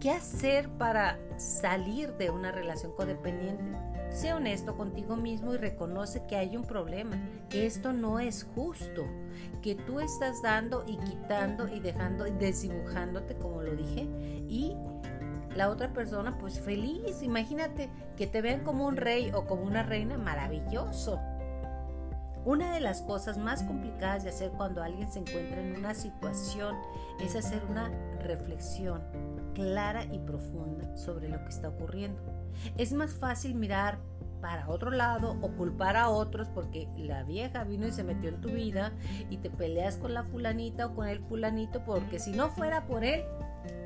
¿Qué 0.00 0.10
hacer 0.10 0.68
para 0.68 1.18
salir 1.38 2.12
de 2.18 2.30
una 2.30 2.52
relación 2.52 2.92
codependiente? 2.92 3.64
Sé 4.10 4.34
honesto 4.34 4.76
contigo 4.76 5.16
mismo 5.16 5.54
y 5.54 5.56
reconoce 5.56 6.22
que 6.26 6.36
hay 6.36 6.56
un 6.56 6.64
problema, 6.64 7.18
que 7.48 7.66
esto 7.66 7.92
no 7.92 8.20
es 8.20 8.44
justo, 8.54 9.06
que 9.62 9.74
tú 9.74 9.98
estás 10.00 10.42
dando 10.42 10.84
y 10.86 10.98
quitando 10.98 11.66
y 11.66 11.80
dejando 11.80 12.26
y 12.26 12.30
desdibujándote, 12.32 13.36
como 13.36 13.62
lo 13.62 13.74
dije, 13.74 14.02
y 14.48 14.76
la 15.56 15.70
otra 15.70 15.92
persona 15.92 16.36
pues 16.38 16.60
feliz, 16.60 17.22
imagínate 17.22 17.90
que 18.16 18.26
te 18.26 18.42
vean 18.42 18.62
como 18.62 18.86
un 18.86 18.96
rey 18.96 19.30
o 19.34 19.46
como 19.46 19.62
una 19.62 19.82
reina, 19.82 20.18
maravilloso. 20.18 21.20
Una 22.44 22.72
de 22.72 22.80
las 22.80 23.02
cosas 23.02 23.38
más 23.38 23.64
complicadas 23.64 24.22
de 24.22 24.30
hacer 24.30 24.52
cuando 24.52 24.82
alguien 24.82 25.10
se 25.10 25.18
encuentra 25.18 25.60
en 25.60 25.76
una 25.76 25.94
situación 25.94 26.76
es 27.18 27.34
hacer 27.34 27.60
una 27.68 27.90
reflexión 28.22 29.02
clara 29.54 30.04
y 30.04 30.18
profunda 30.20 30.96
sobre 30.96 31.28
lo 31.28 31.38
que 31.42 31.48
está 31.48 31.70
ocurriendo. 31.70 32.22
Es 32.76 32.92
más 32.92 33.14
fácil 33.14 33.56
mirar 33.56 33.98
para 34.40 34.68
otro 34.68 34.90
lado 34.90 35.36
o 35.40 35.48
culpar 35.52 35.96
a 35.96 36.08
otros 36.08 36.48
porque 36.48 36.88
la 36.96 37.24
vieja 37.24 37.64
vino 37.64 37.86
y 37.86 37.92
se 37.92 38.04
metió 38.04 38.28
en 38.28 38.40
tu 38.40 38.50
vida 38.50 38.92
y 39.30 39.38
te 39.38 39.50
peleas 39.50 39.96
con 39.96 40.14
la 40.14 40.22
fulanita 40.22 40.86
o 40.86 40.94
con 40.94 41.08
el 41.08 41.20
fulanito 41.20 41.84
porque 41.84 42.18
si 42.18 42.30
no 42.30 42.50
fuera 42.50 42.86
por 42.86 43.02
él 43.04 43.24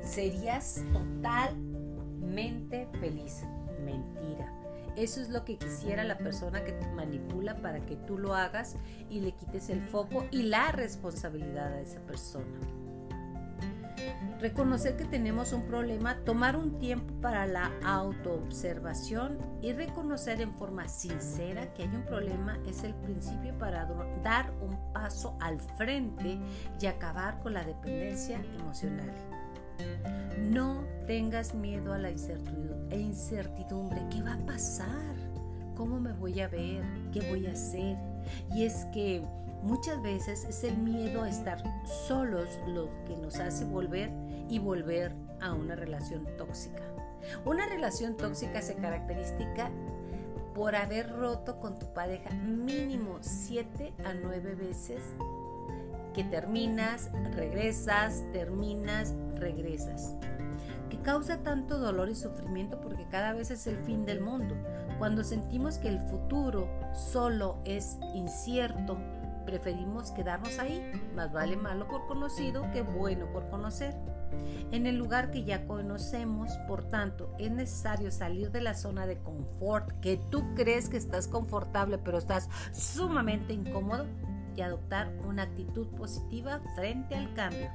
serías 0.03 0.83
totalmente 0.93 2.87
feliz. 2.99 3.43
Mentira. 3.83 4.51
Eso 4.95 5.21
es 5.21 5.29
lo 5.29 5.45
que 5.45 5.57
quisiera 5.57 6.03
la 6.03 6.17
persona 6.17 6.63
que 6.63 6.73
te 6.73 6.87
manipula 6.87 7.61
para 7.61 7.85
que 7.85 7.95
tú 7.95 8.17
lo 8.17 8.35
hagas 8.35 8.75
y 9.09 9.21
le 9.21 9.31
quites 9.31 9.69
el 9.69 9.81
foco 9.81 10.25
y 10.31 10.43
la 10.43 10.71
responsabilidad 10.71 11.73
a 11.73 11.81
esa 11.81 12.01
persona. 12.01 12.59
Reconocer 14.39 14.97
que 14.97 15.05
tenemos 15.05 15.53
un 15.53 15.67
problema, 15.67 16.17
tomar 16.25 16.55
un 16.55 16.79
tiempo 16.79 17.13
para 17.21 17.45
la 17.45 17.71
autoobservación 17.85 19.37
y 19.61 19.71
reconocer 19.73 20.41
en 20.41 20.55
forma 20.55 20.87
sincera 20.87 21.71
que 21.73 21.83
hay 21.83 21.89
un 21.89 22.03
problema 22.05 22.57
es 22.67 22.83
el 22.83 22.95
principio 22.95 23.55
para 23.59 23.85
dar 24.23 24.51
un 24.61 24.91
paso 24.93 25.37
al 25.39 25.59
frente 25.59 26.39
y 26.79 26.85
acabar 26.87 27.39
con 27.41 27.53
la 27.53 27.63
dependencia 27.63 28.41
emocional. 28.59 29.13
No 30.37 30.83
tengas 31.07 31.53
miedo 31.53 31.93
a 31.93 31.97
la 31.97 32.11
incertidumbre. 32.11 34.01
¿Qué 34.09 34.21
va 34.21 34.33
a 34.33 34.45
pasar? 34.45 35.15
¿Cómo 35.75 35.99
me 35.99 36.13
voy 36.13 36.39
a 36.41 36.47
ver? 36.47 36.83
¿Qué 37.11 37.21
voy 37.29 37.47
a 37.47 37.51
hacer? 37.51 37.97
Y 38.53 38.63
es 38.65 38.85
que 38.93 39.23
muchas 39.63 40.01
veces 40.01 40.45
es 40.45 40.63
el 40.63 40.77
miedo 40.77 41.23
a 41.23 41.29
estar 41.29 41.63
solos 42.07 42.47
lo 42.67 42.89
que 43.05 43.15
nos 43.17 43.35
hace 43.39 43.65
volver 43.65 44.11
y 44.49 44.59
volver 44.59 45.13
a 45.39 45.53
una 45.53 45.75
relación 45.75 46.25
tóxica. 46.37 46.83
Una 47.45 47.65
relación 47.67 48.17
tóxica 48.17 48.61
se 48.61 48.75
caracteriza 48.75 49.71
por 50.53 50.75
haber 50.75 51.09
roto 51.09 51.59
con 51.59 51.79
tu 51.79 51.93
pareja 51.93 52.29
mínimo 52.31 53.17
7 53.21 53.93
a 54.03 54.13
9 54.13 54.55
veces 54.55 55.01
que 56.13 56.23
terminas, 56.23 57.09
regresas, 57.35 58.23
terminas, 58.31 59.15
regresas. 59.35 60.15
Que 60.89 60.97
causa 60.99 61.41
tanto 61.43 61.77
dolor 61.77 62.09
y 62.09 62.15
sufrimiento 62.15 62.81
porque 62.81 63.07
cada 63.09 63.33
vez 63.33 63.49
es 63.51 63.65
el 63.67 63.77
fin 63.77 64.05
del 64.05 64.21
mundo. 64.21 64.55
Cuando 64.99 65.23
sentimos 65.23 65.77
que 65.77 65.87
el 65.87 65.99
futuro 65.99 66.67
solo 66.93 67.59
es 67.63 67.97
incierto, 68.13 68.97
preferimos 69.45 70.11
quedarnos 70.11 70.59
ahí. 70.59 70.81
Más 71.15 71.31
vale 71.31 71.55
malo 71.55 71.87
por 71.87 72.07
conocido 72.07 72.69
que 72.71 72.81
bueno 72.81 73.31
por 73.31 73.49
conocer. 73.49 73.95
En 74.71 74.87
el 74.87 74.95
lugar 74.95 75.31
que 75.31 75.43
ya 75.43 75.65
conocemos, 75.67 76.51
por 76.67 76.85
tanto, 76.85 77.33
es 77.37 77.51
necesario 77.51 78.11
salir 78.11 78.51
de 78.51 78.61
la 78.61 78.73
zona 78.73 79.05
de 79.05 79.17
confort, 79.17 79.91
que 79.99 80.17
tú 80.29 80.55
crees 80.55 80.87
que 80.87 80.97
estás 80.97 81.27
confortable 81.27 81.97
pero 81.97 82.17
estás 82.17 82.49
sumamente 82.71 83.53
incómodo, 83.53 84.05
y 84.55 84.61
adoptar 84.61 85.11
una 85.27 85.43
actitud 85.43 85.87
positiva 85.87 86.61
frente 86.75 87.15
al 87.15 87.33
cambio. 87.33 87.69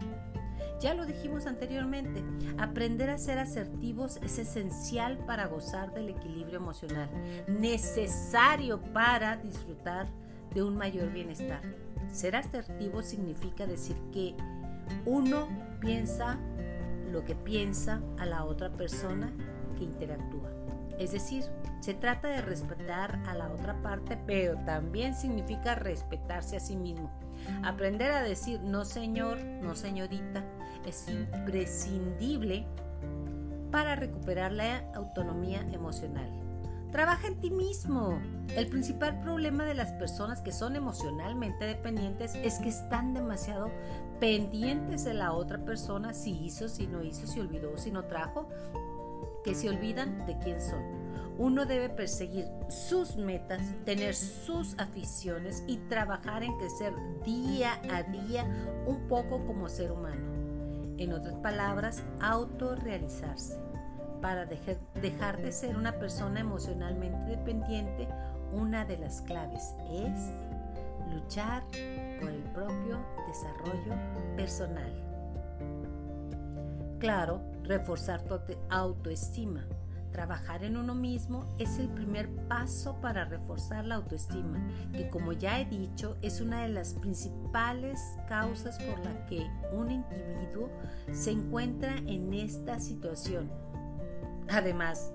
Ya 0.81 0.95
lo 0.95 1.07
dijimos 1.07 1.47
anteriormente, 1.47 2.23
aprender 2.59 3.09
a 3.09 3.19
ser 3.19 3.39
asertivos 3.39 4.19
es 4.23 4.39
esencial 4.39 5.17
para 5.27 5.47
gozar 5.47 5.95
del 5.95 6.11
equilibrio 6.11 6.59
emocional, 6.59 7.09
necesario 7.49 8.81
para 8.93 9.37
disfrutar 9.37 10.07
de 10.55 10.63
un 10.63 10.77
mayor 10.77 11.11
bienestar. 11.13 11.63
Ser 12.13 12.37
asertivo 12.37 13.03
significa 13.03 13.67
decir 13.67 13.97
que 14.13 14.35
uno 15.07 15.49
piensa 15.81 16.39
lo 17.11 17.25
que 17.25 17.35
piensa 17.35 18.03
a 18.19 18.27
la 18.27 18.45
otra 18.45 18.71
persona 18.71 19.33
que 19.79 19.85
interactúa. 19.85 20.56
Es 20.99 21.13
decir, 21.13 21.45
se 21.81 21.95
trata 21.95 22.29
de 22.29 22.41
respetar 22.41 23.21
a 23.27 23.35
la 23.35 23.49
otra 23.51 23.81
parte, 23.83 24.19
pero 24.27 24.57
también 24.65 25.15
significa 25.15 25.75
respetarse 25.75 26.57
a 26.57 26.61
sí 26.61 26.77
mismo. 26.77 27.11
Aprender 27.63 28.13
a 28.13 28.23
decir 28.23 28.61
no 28.63 28.85
señor, 28.85 29.39
no 29.39 29.75
señorita 29.75 30.43
es 30.87 31.09
imprescindible 31.09 32.67
para 33.71 33.97
recuperar 33.97 34.53
la 34.53 34.79
autonomía 34.95 35.61
emocional. 35.73 36.31
Trabaja 36.93 37.27
en 37.27 37.41
ti 37.41 37.51
mismo. 37.51 38.19
El 38.55 38.69
principal 38.69 39.21
problema 39.21 39.65
de 39.65 39.75
las 39.75 39.93
personas 39.93 40.41
que 40.41 40.53
son 40.53 40.77
emocionalmente 40.77 41.67
dependientes 41.67 42.35
es 42.37 42.59
que 42.59 42.69
están 42.69 43.13
demasiado 43.13 43.71
pendientes 44.21 45.05
de 45.05 45.13
la 45.13 45.33
otra 45.33 45.59
persona, 45.59 46.15
si 46.15 46.33
hizo, 46.45 46.69
si 46.69 46.87
no 46.87 47.03
hizo, 47.03 47.27
si 47.27 47.41
olvidó, 47.41 47.77
si 47.77 47.91
no 47.91 48.05
trajo, 48.05 48.49
que 49.47 49.55
se 49.55 49.71
olvidan 49.71 50.27
de 50.27 50.37
quién 50.41 50.61
son. 50.61 50.83
Uno 51.39 51.67
debe 51.67 51.89
perseguir 51.89 52.49
sus 52.69 53.17
metas, 53.17 53.63
tener 53.85 54.15
sus 54.15 54.77
aficiones 54.79 55.63
y 55.69 55.77
trabajar 55.89 56.43
en 56.43 56.59
crecer 56.59 56.93
día 57.25 57.81
a 57.93 58.03
día 58.03 58.45
un 58.87 59.07
poco 59.07 59.47
como 59.47 59.69
ser 59.69 59.93
humano. 59.93 60.35
En 60.99 61.13
otras 61.13 61.37
palabras, 61.37 62.03
autorrealizarse 62.21 63.57
para 64.21 64.47
dejar 64.47 65.41
de 65.41 65.53
ser 65.53 65.77
una 65.77 65.93
persona 65.93 66.41
emocionalmente 66.41 67.31
dependiente, 67.31 68.09
una 68.53 68.85
de 68.85 68.99
las 68.99 69.21
claves 69.23 69.75
es 69.93 70.33
luchar 71.15 71.63
por 72.21 72.31
el 72.31 72.43
propio 72.53 72.99
desarrollo 73.29 73.95
personal. 74.37 74.93
Claro, 76.99 77.41
reforzar 77.67 78.23
tu 78.23 78.35
autoestima. 78.71 79.67
Trabajar 80.13 80.65
en 80.65 80.79
uno 80.79 80.95
mismo 80.95 81.45
es 81.59 81.79
el 81.79 81.89
primer 81.89 82.31
paso 82.49 83.01
para 83.03 83.27
reforzar 83.27 83.85
la 83.85 83.97
autoestima, 83.97 84.67
que 84.93 85.11
como 85.11 85.33
ya 85.33 85.61
he 85.61 85.67
dicho 85.67 86.17
es 86.23 86.41
una 86.41 86.63
de 86.63 86.69
las 86.69 86.95
principales 86.95 88.01
causas 88.29 88.79
por 88.79 88.99
la 89.05 89.27
que 89.27 89.47
un 89.73 89.91
individuo 89.91 90.71
se 91.13 91.33
encuentra 91.33 91.97
en 92.07 92.33
esta 92.33 92.79
situación 92.79 93.51
Además, 94.49 95.13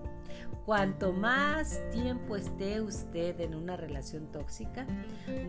cuanto 0.66 1.14
más 1.14 1.80
tiempo 1.92 2.36
esté 2.36 2.82
usted 2.82 3.40
en 3.40 3.56
una 3.56 3.78
relación 3.78 4.32
tóxica, 4.32 4.86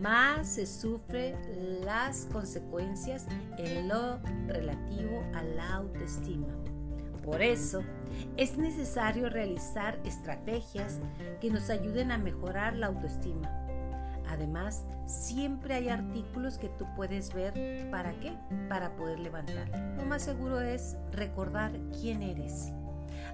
más 0.01 0.47
se 0.47 0.65
sufre 0.65 1.35
las 1.83 2.27
consecuencias 2.31 3.27
en 3.57 3.89
lo 3.89 4.19
relativo 4.47 5.23
a 5.33 5.43
la 5.43 5.75
autoestima. 5.75 6.47
Por 7.23 7.41
eso, 7.41 7.81
es 8.37 8.57
necesario 8.57 9.29
realizar 9.29 9.99
estrategias 10.03 10.99
que 11.39 11.49
nos 11.49 11.69
ayuden 11.69 12.11
a 12.11 12.17
mejorar 12.17 12.75
la 12.75 12.87
autoestima. 12.87 13.49
Además, 14.29 14.85
siempre 15.05 15.75
hay 15.75 15.89
artículos 15.89 16.57
que 16.57 16.69
tú 16.69 16.85
puedes 16.95 17.33
ver 17.33 17.89
para 17.91 18.13
qué, 18.19 18.33
para 18.67 18.95
poder 18.95 19.19
levantar. 19.19 19.69
Lo 19.97 20.05
más 20.05 20.23
seguro 20.23 20.59
es 20.61 20.97
recordar 21.11 21.71
quién 21.99 22.23
eres 22.23 22.73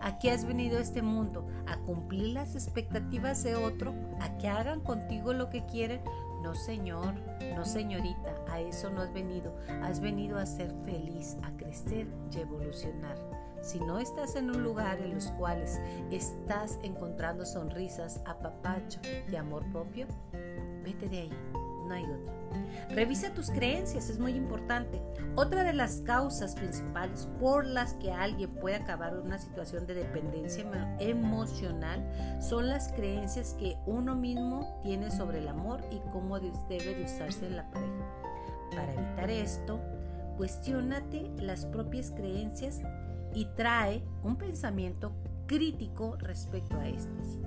¿A 0.01 0.17
qué 0.17 0.31
has 0.31 0.45
venido 0.45 0.77
a 0.77 0.81
este 0.81 1.01
mundo? 1.01 1.45
¿A 1.67 1.77
cumplir 1.77 2.33
las 2.33 2.55
expectativas 2.55 3.43
de 3.43 3.55
otro? 3.55 3.93
¿A 4.21 4.37
que 4.37 4.47
hagan 4.47 4.79
contigo 4.79 5.33
lo 5.33 5.49
que 5.49 5.65
quieren? 5.65 6.01
No, 6.41 6.55
señor, 6.55 7.15
no, 7.55 7.65
señorita, 7.65 8.33
a 8.49 8.61
eso 8.61 8.89
no 8.89 9.01
has 9.01 9.13
venido. 9.13 9.53
Has 9.83 9.99
venido 9.99 10.37
a 10.37 10.45
ser 10.45 10.71
feliz, 10.85 11.35
a 11.43 11.51
crecer 11.57 12.07
y 12.31 12.39
evolucionar. 12.39 13.17
Si 13.61 13.79
no 13.79 13.99
estás 13.99 14.35
en 14.35 14.49
un 14.49 14.63
lugar 14.63 14.99
en 14.99 15.13
los 15.15 15.27
cuales 15.31 15.79
estás 16.11 16.79
encontrando 16.83 17.45
sonrisas, 17.45 18.21
apapacho 18.25 18.99
y 19.31 19.35
amor 19.35 19.63
propio, 19.71 20.07
vete 20.83 21.09
de 21.09 21.19
ahí 21.19 21.31
no 21.89 21.95
hay 21.95 22.03
otra. 22.03 22.33
Revisa 22.89 23.33
tus 23.33 23.49
creencias, 23.49 24.09
es 24.09 24.19
muy 24.19 24.31
importante. 24.31 25.01
Otra 25.35 25.63
de 25.63 25.73
las 25.73 26.01
causas 26.01 26.55
principales 26.55 27.27
por 27.39 27.65
las 27.65 27.93
que 27.95 28.11
alguien 28.11 28.49
puede 28.51 28.75
acabar 28.75 29.13
en 29.13 29.19
una 29.19 29.39
situación 29.39 29.85
de 29.85 29.95
dependencia 29.95 30.63
emocional 30.99 32.39
son 32.41 32.69
las 32.69 32.91
creencias 32.93 33.55
que 33.59 33.77
uno 33.85 34.15
mismo 34.15 34.79
tiene 34.83 35.11
sobre 35.11 35.39
el 35.39 35.47
amor 35.47 35.81
y 35.91 35.99
cómo 36.11 36.39
debe 36.39 36.95
de 36.95 37.03
usarse 37.03 37.45
en 37.47 37.57
la 37.57 37.69
pareja. 37.71 38.05
Para 38.71 38.93
evitar 38.93 39.29
esto, 39.29 39.79
cuestionate 40.37 41.29
las 41.37 41.65
propias 41.65 42.11
creencias 42.11 42.81
y 43.33 43.45
trae 43.55 44.03
un 44.23 44.37
pensamiento 44.37 45.11
crítico 45.47 46.15
respecto 46.17 46.77
a 46.77 46.87
estas. 46.87 47.39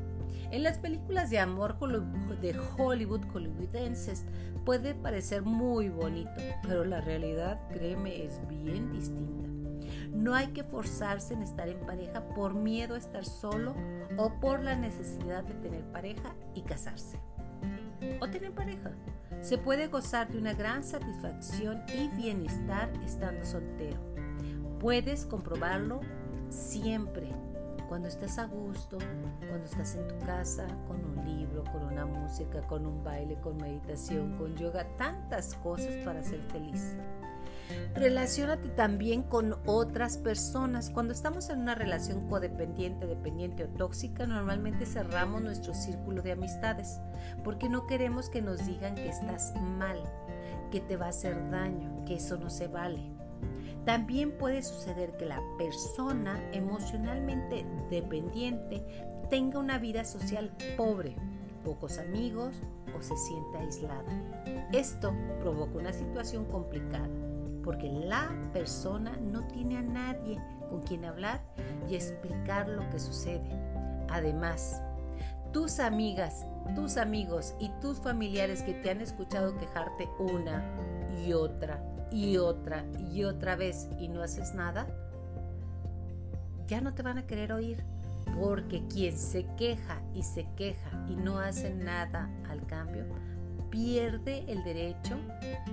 En 0.50 0.62
las 0.62 0.78
películas 0.78 1.30
de 1.30 1.38
amor 1.38 1.78
de 2.40 2.58
Hollywood 2.76 3.24
hollywoodenses 3.32 4.24
puede 4.66 4.94
parecer 4.94 5.42
muy 5.42 5.88
bonito, 5.88 6.30
pero 6.62 6.84
la 6.84 7.00
realidad, 7.00 7.58
créeme, 7.70 8.24
es 8.24 8.40
bien 8.48 8.92
distinta. 8.92 9.48
No 10.12 10.34
hay 10.34 10.48
que 10.48 10.62
forzarse 10.62 11.32
en 11.32 11.42
estar 11.42 11.68
en 11.68 11.78
pareja 11.86 12.28
por 12.34 12.54
miedo 12.54 12.94
a 12.94 12.98
estar 12.98 13.24
solo 13.24 13.74
o 14.18 14.38
por 14.40 14.62
la 14.62 14.76
necesidad 14.76 15.42
de 15.42 15.54
tener 15.54 15.84
pareja 15.86 16.34
y 16.54 16.62
casarse. 16.62 17.18
O 18.20 18.28
tener 18.28 18.52
pareja. 18.52 18.90
Se 19.40 19.58
puede 19.58 19.88
gozar 19.88 20.30
de 20.30 20.38
una 20.38 20.52
gran 20.52 20.84
satisfacción 20.84 21.82
y 21.96 22.08
bienestar 22.08 22.92
estando 23.04 23.44
soltero. 23.44 24.11
Puedes 24.82 25.26
comprobarlo 25.26 26.00
siempre 26.50 27.28
cuando 27.88 28.08
estás 28.08 28.36
a 28.40 28.46
gusto, 28.46 28.98
cuando 29.48 29.64
estás 29.64 29.94
en 29.94 30.08
tu 30.08 30.18
casa, 30.26 30.66
con 30.88 31.04
un 31.04 31.24
libro, 31.24 31.62
con 31.70 31.84
una 31.84 32.04
música, 32.04 32.62
con 32.62 32.84
un 32.84 33.04
baile, 33.04 33.38
con 33.40 33.58
meditación, 33.58 34.36
con 34.36 34.56
yoga, 34.56 34.84
tantas 34.98 35.54
cosas 35.54 35.94
para 36.04 36.20
ser 36.24 36.40
feliz. 36.50 36.96
Relaciónate 37.94 38.70
también 38.70 39.22
con 39.22 39.54
otras 39.66 40.18
personas. 40.18 40.90
Cuando 40.90 41.12
estamos 41.12 41.48
en 41.50 41.60
una 41.60 41.76
relación 41.76 42.26
codependiente, 42.28 43.06
dependiente 43.06 43.62
o 43.62 43.68
tóxica, 43.68 44.26
normalmente 44.26 44.84
cerramos 44.84 45.42
nuestro 45.42 45.74
círculo 45.74 46.22
de 46.22 46.32
amistades 46.32 47.00
porque 47.44 47.68
no 47.68 47.86
queremos 47.86 48.28
que 48.30 48.42
nos 48.42 48.66
digan 48.66 48.96
que 48.96 49.10
estás 49.10 49.54
mal, 49.60 50.02
que 50.72 50.80
te 50.80 50.96
va 50.96 51.06
a 51.06 51.10
hacer 51.10 51.50
daño, 51.52 52.04
que 52.04 52.16
eso 52.16 52.36
no 52.36 52.50
se 52.50 52.66
vale. 52.66 53.21
También 53.84 54.32
puede 54.38 54.62
suceder 54.62 55.16
que 55.16 55.26
la 55.26 55.42
persona 55.58 56.40
emocionalmente 56.52 57.66
dependiente 57.90 58.84
tenga 59.28 59.58
una 59.58 59.78
vida 59.78 60.04
social 60.04 60.52
pobre, 60.76 61.16
pocos 61.64 61.98
amigos 61.98 62.54
o 62.96 63.02
se 63.02 63.16
sienta 63.16 63.58
aislada. 63.58 64.68
Esto 64.72 65.12
provoca 65.40 65.78
una 65.78 65.92
situación 65.92 66.44
complicada. 66.46 67.08
porque 67.64 67.88
la 67.88 68.28
persona 68.52 69.16
no 69.18 69.46
tiene 69.46 69.76
a 69.76 69.82
nadie 69.82 70.36
con 70.68 70.82
quien 70.82 71.04
hablar 71.04 71.40
y 71.88 71.94
explicar 71.94 72.68
lo 72.68 72.90
que 72.90 72.98
sucede. 72.98 73.48
Además, 74.08 74.82
tus 75.52 75.78
amigas, 75.78 76.44
tus 76.74 76.96
amigos 76.96 77.54
y 77.60 77.68
tus 77.80 77.98
familiares 78.00 78.64
que 78.64 78.74
te 78.74 78.90
han 78.90 79.00
escuchado 79.00 79.56
quejarte 79.58 80.08
una 80.18 80.64
y 81.24 81.34
otra 81.34 81.80
y 82.12 82.36
otra 82.36 82.84
y 83.12 83.24
otra 83.24 83.56
vez 83.56 83.88
y 83.98 84.08
no 84.08 84.22
haces 84.22 84.54
nada, 84.54 84.86
ya 86.66 86.80
no 86.80 86.94
te 86.94 87.02
van 87.02 87.18
a 87.18 87.26
querer 87.26 87.52
oír. 87.52 87.84
Porque 88.38 88.86
quien 88.86 89.18
se 89.18 89.44
queja 89.56 90.00
y 90.14 90.22
se 90.22 90.46
queja 90.56 90.90
y 91.08 91.16
no 91.16 91.38
hace 91.38 91.74
nada 91.74 92.30
al 92.48 92.64
cambio, 92.66 93.04
pierde 93.68 94.44
el 94.48 94.62
derecho 94.64 95.18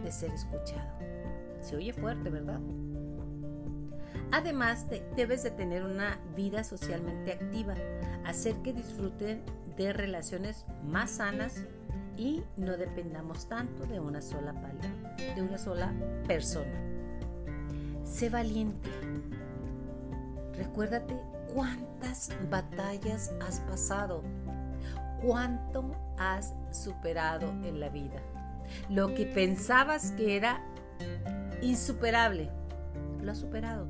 de 0.04 0.12
ser 0.12 0.32
escuchado. 0.32 0.90
Se 1.62 1.78
oye 1.78 1.94
fuerte, 1.94 2.30
¿verdad? 2.30 2.60
Además, 4.32 4.88
debes 5.16 5.44
de 5.44 5.52
tener 5.52 5.84
una 5.84 6.20
vida 6.36 6.64
socialmente 6.64 7.34
activa, 7.34 7.76
hacer 8.26 8.56
que 8.62 8.74
disfruten 8.74 9.42
de 9.78 9.94
relaciones 9.94 10.66
más 10.84 11.12
sanas 11.12 11.66
y 12.20 12.44
no 12.58 12.76
dependamos 12.76 13.48
tanto 13.48 13.86
de 13.86 14.02
una 14.02 14.22
sola 14.22 14.54
de 15.36 15.42
una 15.42 15.58
sola 15.58 15.94
persona. 16.28 16.78
Sé 18.04 18.30
valiente. 18.30 18.90
Recuérdate 20.58 21.18
cuántas 21.54 22.30
batallas 22.50 23.32
has 23.48 23.62
pasado, 23.62 24.22
cuánto 25.22 25.96
has 26.18 26.54
superado 26.72 27.48
en 27.64 27.80
la 27.80 27.88
vida. 27.88 28.20
Lo 28.90 29.14
que 29.16 29.26
pensabas 29.26 30.12
que 30.12 30.36
era 30.36 30.62
insuperable, 31.62 32.50
lo 33.22 33.32
has 33.32 33.38
superado. 33.38 33.88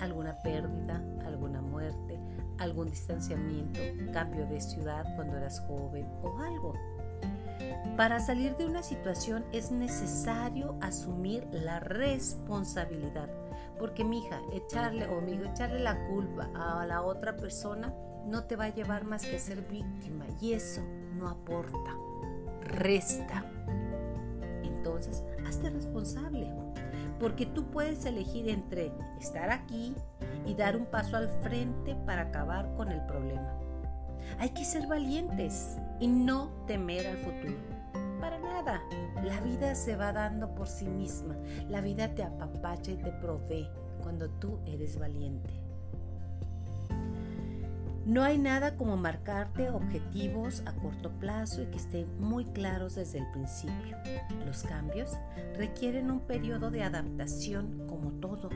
Alguna 0.00 0.38
pérdida, 0.42 1.04
alguna 1.26 1.60
muerte, 1.60 2.18
algún 2.58 2.88
distanciamiento, 2.88 3.78
cambio 4.10 4.46
de 4.46 4.58
ciudad 4.58 5.04
cuando 5.16 5.36
eras 5.36 5.60
joven 5.60 6.06
o 6.22 6.38
algo. 6.38 6.72
Para 7.96 8.20
salir 8.20 8.56
de 8.56 8.66
una 8.66 8.82
situación 8.82 9.44
es 9.52 9.70
necesario 9.70 10.76
asumir 10.80 11.46
la 11.52 11.80
responsabilidad 11.80 13.28
porque 13.82 14.04
mi 14.04 14.20
hija, 14.20 14.40
echarle 14.52 15.08
o 15.08 15.18
amigo, 15.18 15.44
echarle 15.44 15.80
la 15.80 16.06
culpa 16.06 16.48
a 16.54 16.86
la 16.86 17.02
otra 17.02 17.36
persona 17.36 17.92
no 18.26 18.44
te 18.44 18.54
va 18.54 18.66
a 18.66 18.68
llevar 18.68 19.04
más 19.04 19.26
que 19.26 19.34
a 19.34 19.40
ser 19.40 19.62
víctima 19.62 20.24
y 20.40 20.52
eso 20.52 20.82
no 21.16 21.28
aporta, 21.28 21.96
resta. 22.60 23.44
Entonces, 24.62 25.24
hazte 25.44 25.70
responsable, 25.70 26.48
porque 27.18 27.44
tú 27.44 27.72
puedes 27.72 28.04
elegir 28.06 28.48
entre 28.48 28.92
estar 29.20 29.50
aquí 29.50 29.96
y 30.46 30.54
dar 30.54 30.76
un 30.76 30.86
paso 30.86 31.16
al 31.16 31.28
frente 31.42 31.96
para 32.06 32.22
acabar 32.22 32.72
con 32.76 32.92
el 32.92 33.04
problema. 33.06 33.58
Hay 34.38 34.50
que 34.50 34.64
ser 34.64 34.86
valientes 34.86 35.78
y 36.00 36.08
no 36.08 36.50
temer 36.66 37.06
al 37.06 37.18
futuro. 37.18 37.58
Para 38.20 38.38
nada. 38.38 38.80
La 39.24 39.40
vida 39.40 39.74
se 39.74 39.96
va 39.96 40.12
dando 40.12 40.54
por 40.54 40.68
sí 40.68 40.86
misma. 40.86 41.36
La 41.68 41.80
vida 41.80 42.14
te 42.14 42.22
apapacha 42.22 42.90
y 42.90 42.96
te 42.96 43.12
provee 43.12 43.68
cuando 44.02 44.28
tú 44.28 44.58
eres 44.66 44.98
valiente. 44.98 45.62
No 48.04 48.24
hay 48.24 48.36
nada 48.36 48.76
como 48.76 48.96
marcarte 48.96 49.70
objetivos 49.70 50.64
a 50.66 50.72
corto 50.72 51.10
plazo 51.20 51.62
y 51.62 51.66
que 51.66 51.76
estén 51.76 52.20
muy 52.20 52.44
claros 52.46 52.96
desde 52.96 53.18
el 53.18 53.30
principio. 53.30 53.96
Los 54.44 54.64
cambios 54.64 55.10
requieren 55.56 56.10
un 56.10 56.18
periodo 56.18 56.72
de 56.72 56.82
adaptación 56.82 57.86
como 57.86 58.10
todo 58.14 58.50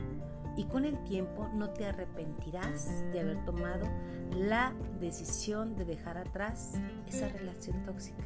y 0.57 0.65
con 0.65 0.83
el 0.83 1.01
tiempo 1.03 1.47
no 1.53 1.69
te 1.69 1.85
arrepentirás 1.85 3.05
de 3.13 3.19
haber 3.21 3.45
tomado 3.45 3.87
la 4.35 4.73
decisión 4.99 5.75
de 5.75 5.85
dejar 5.85 6.17
atrás 6.17 6.73
esa 7.07 7.29
relación 7.29 7.83
tóxica. 7.83 8.23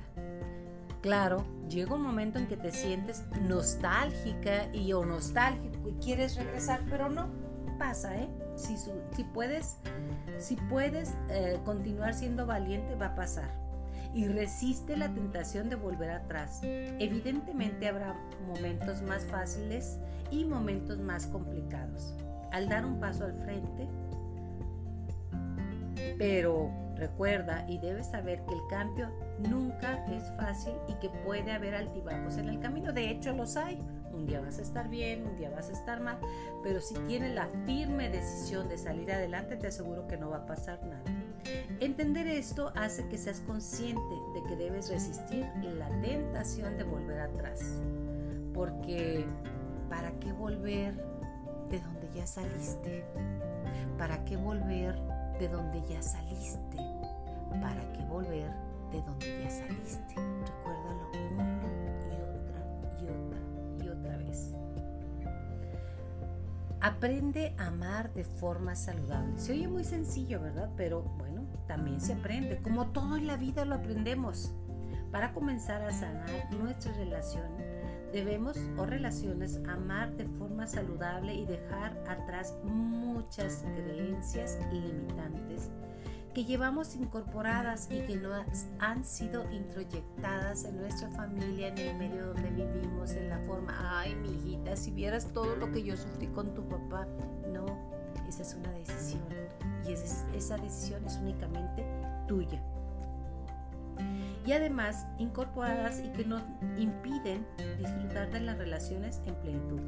Claro, 1.02 1.44
llega 1.68 1.96
un 1.96 2.02
momento 2.02 2.40
en 2.40 2.48
que 2.48 2.58
te 2.58 2.72
sientes 2.72 3.24
nostálgica 3.42 4.74
y 4.74 4.94
o 4.94 5.04
nostálgico 5.04 5.90
y 5.90 5.94
quieres 5.94 6.36
regresar, 6.36 6.82
pero 6.90 7.10
no 7.10 7.30
pasa, 7.78 8.16
¿eh? 8.16 8.30
Si, 8.56 9.24
puedes, 9.34 9.78
si 10.38 10.56
puedes 10.56 11.16
eh, 11.30 11.60
continuar 11.66 12.14
siendo 12.14 12.46
valiente, 12.46 12.96
va 12.96 13.08
a 13.08 13.16
pasar. 13.16 13.50
Y 14.14 14.28
resiste 14.28 14.98
la 14.98 15.14
tentación 15.14 15.70
de 15.70 15.76
volver 15.76 16.12
atrás. 16.12 16.60
Evidentemente 16.64 17.88
habrá 17.88 18.16
momentos 18.46 19.02
más 19.02 19.26
fáciles 19.26 20.00
y 20.32 20.46
momentos 20.46 21.00
más 21.00 21.28
complicados. 21.28 22.14
Al 22.52 22.68
dar 22.68 22.86
un 22.86 23.00
paso 23.00 23.26
al 23.26 23.34
frente, 23.34 23.88
pero 26.18 26.70
recuerda 26.96 27.66
y 27.68 27.80
debes 27.80 28.08
saber 28.08 28.44
que 28.46 28.54
el 28.54 28.62
cambio 28.70 29.10
nunca 29.50 30.06
es 30.08 30.24
fácil 30.38 30.74
y 30.88 30.94
que 30.96 31.10
puede 31.26 31.52
haber 31.52 31.74
altibajos 31.74 32.38
en 32.38 32.50
el 32.50 32.60
camino. 32.60 32.94
De 32.94 33.10
hecho, 33.10 33.34
los 33.34 33.58
hay. 33.58 33.80
Un 34.14 34.26
día 34.26 34.42
vas 34.42 34.60
a 34.60 34.62
estar 34.62 34.90
bien, 34.90 35.26
un 35.26 35.36
día 35.38 35.50
vas 35.50 35.70
a 35.70 35.72
estar 35.72 36.02
mal, 36.02 36.20
pero 36.64 36.82
si 36.82 36.96
tienes 37.08 37.34
la 37.34 37.48
firme 37.66 38.10
decisión 38.10 38.68
de 38.68 38.78
salir 38.78 39.12
adelante, 39.12 39.56
te 39.56 39.68
aseguro 39.68 40.06
que 40.08 40.18
no 40.18 40.30
va 40.30 40.38
a 40.38 40.46
pasar 40.46 40.84
nada. 40.86 41.21
Entender 41.80 42.28
esto 42.28 42.72
hace 42.76 43.08
que 43.08 43.18
seas 43.18 43.40
consciente 43.42 44.16
de 44.34 44.44
que 44.44 44.56
debes 44.56 44.90
resistir 44.90 45.46
la 45.78 45.90
tentación 46.02 46.78
de 46.78 46.84
volver 46.84 47.20
atrás. 47.20 47.62
Porque, 48.54 49.26
¿para 49.90 50.12
qué 50.20 50.32
volver 50.34 50.94
de 51.70 51.80
donde 51.80 52.10
ya 52.16 52.28
saliste? 52.28 53.04
¿Para 53.98 54.24
qué 54.26 54.38
volver 54.38 54.96
de 55.40 55.48
donde 55.48 55.82
ya 55.88 56.02
saliste? 56.02 56.78
¿Para 57.62 57.82
qué 57.94 58.04
volver 58.06 58.52
de 58.92 59.02
donde 59.02 59.44
ya 59.44 59.50
saliste. 59.50 60.16
Aprende 66.82 67.54
a 67.60 67.68
amar 67.68 68.12
de 68.14 68.24
forma 68.24 68.76
saludable. 68.76 69.38
Se 69.38 69.52
oye 69.52 69.68
muy 69.68 69.84
sencillo, 69.84 70.42
¿verdad? 70.42 70.72
Pero 70.76 71.04
bueno, 71.20 71.46
también 71.68 72.02
se 72.02 72.14
aprende. 72.14 72.60
Como 72.62 72.88
todo 72.88 73.18
en 73.18 73.28
la 73.28 73.38
vida 73.38 73.66
lo 73.66 73.76
aprendemos. 73.76 74.54
Para 75.12 75.32
comenzar 75.34 75.84
a 75.84 75.92
sanar 75.92 76.52
nuestra 76.54 76.92
relación, 76.94 77.52
debemos 78.12 78.58
o 78.78 78.86
relaciones 78.86 79.60
amar 79.68 80.16
de 80.16 80.26
forma 80.26 80.66
saludable 80.66 81.36
y 81.36 81.46
dejar 81.46 81.92
atrás 82.08 82.56
muchas 82.64 83.64
creencias 83.76 84.58
limitantes 84.72 85.70
que 86.34 86.46
llevamos 86.46 86.96
incorporadas 86.96 87.90
y 87.92 88.00
que 88.02 88.16
no 88.16 88.30
han 88.80 89.04
sido 89.04 89.50
introyectadas 89.52 90.64
en 90.64 90.78
nuestra 90.78 91.10
familia, 91.10 91.68
en 91.68 91.78
el 91.78 91.98
medio 91.98 92.28
donde 92.28 92.50
vivimos, 92.52 93.12
en 93.12 93.30
la 93.30 93.40
forma, 93.40 94.00
ay, 94.00 94.16
mi 94.16 94.32
si 94.76 94.92
vieras 94.92 95.28
todo 95.34 95.56
lo 95.56 95.72
que 95.72 95.84
yo 95.84 95.98
sufrí 95.98 96.28
con 96.28 96.54
tu 96.54 96.68
papá. 96.68 97.06
No, 97.52 97.66
esa 98.28 98.42
es 98.44 98.56
una 98.56 98.72
decisión 98.72 99.24
y 99.86 99.92
esa 99.92 100.58
decisión 100.58 101.06
es 101.06 101.18
únicamente 101.18 101.86
tuya. 102.28 102.62
Y 104.46 104.54
además 104.54 105.06
incorporadas 105.20 106.02
y 106.04 106.10
que 106.10 106.26
nos 106.26 106.42
impiden 106.78 107.46
disfrutar 107.78 108.32
de 108.32 108.40
las 108.40 108.58
relaciones 108.58 109.22
en 109.26 109.36
plenitud. 109.36 109.82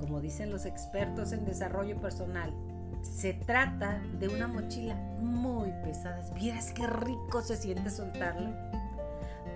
Como 0.00 0.20
dicen 0.20 0.50
los 0.50 0.64
expertos 0.64 1.32
en 1.32 1.44
desarrollo 1.44 2.00
personal, 2.00 2.52
se 3.02 3.34
trata 3.34 4.00
de 4.18 4.28
una 4.28 4.46
mochila 4.46 4.94
muy 5.20 5.72
pesada. 5.84 6.22
Vieras 6.34 6.72
qué 6.72 6.86
rico 6.86 7.42
se 7.42 7.56
siente 7.56 7.90
soltarla. 7.90 8.70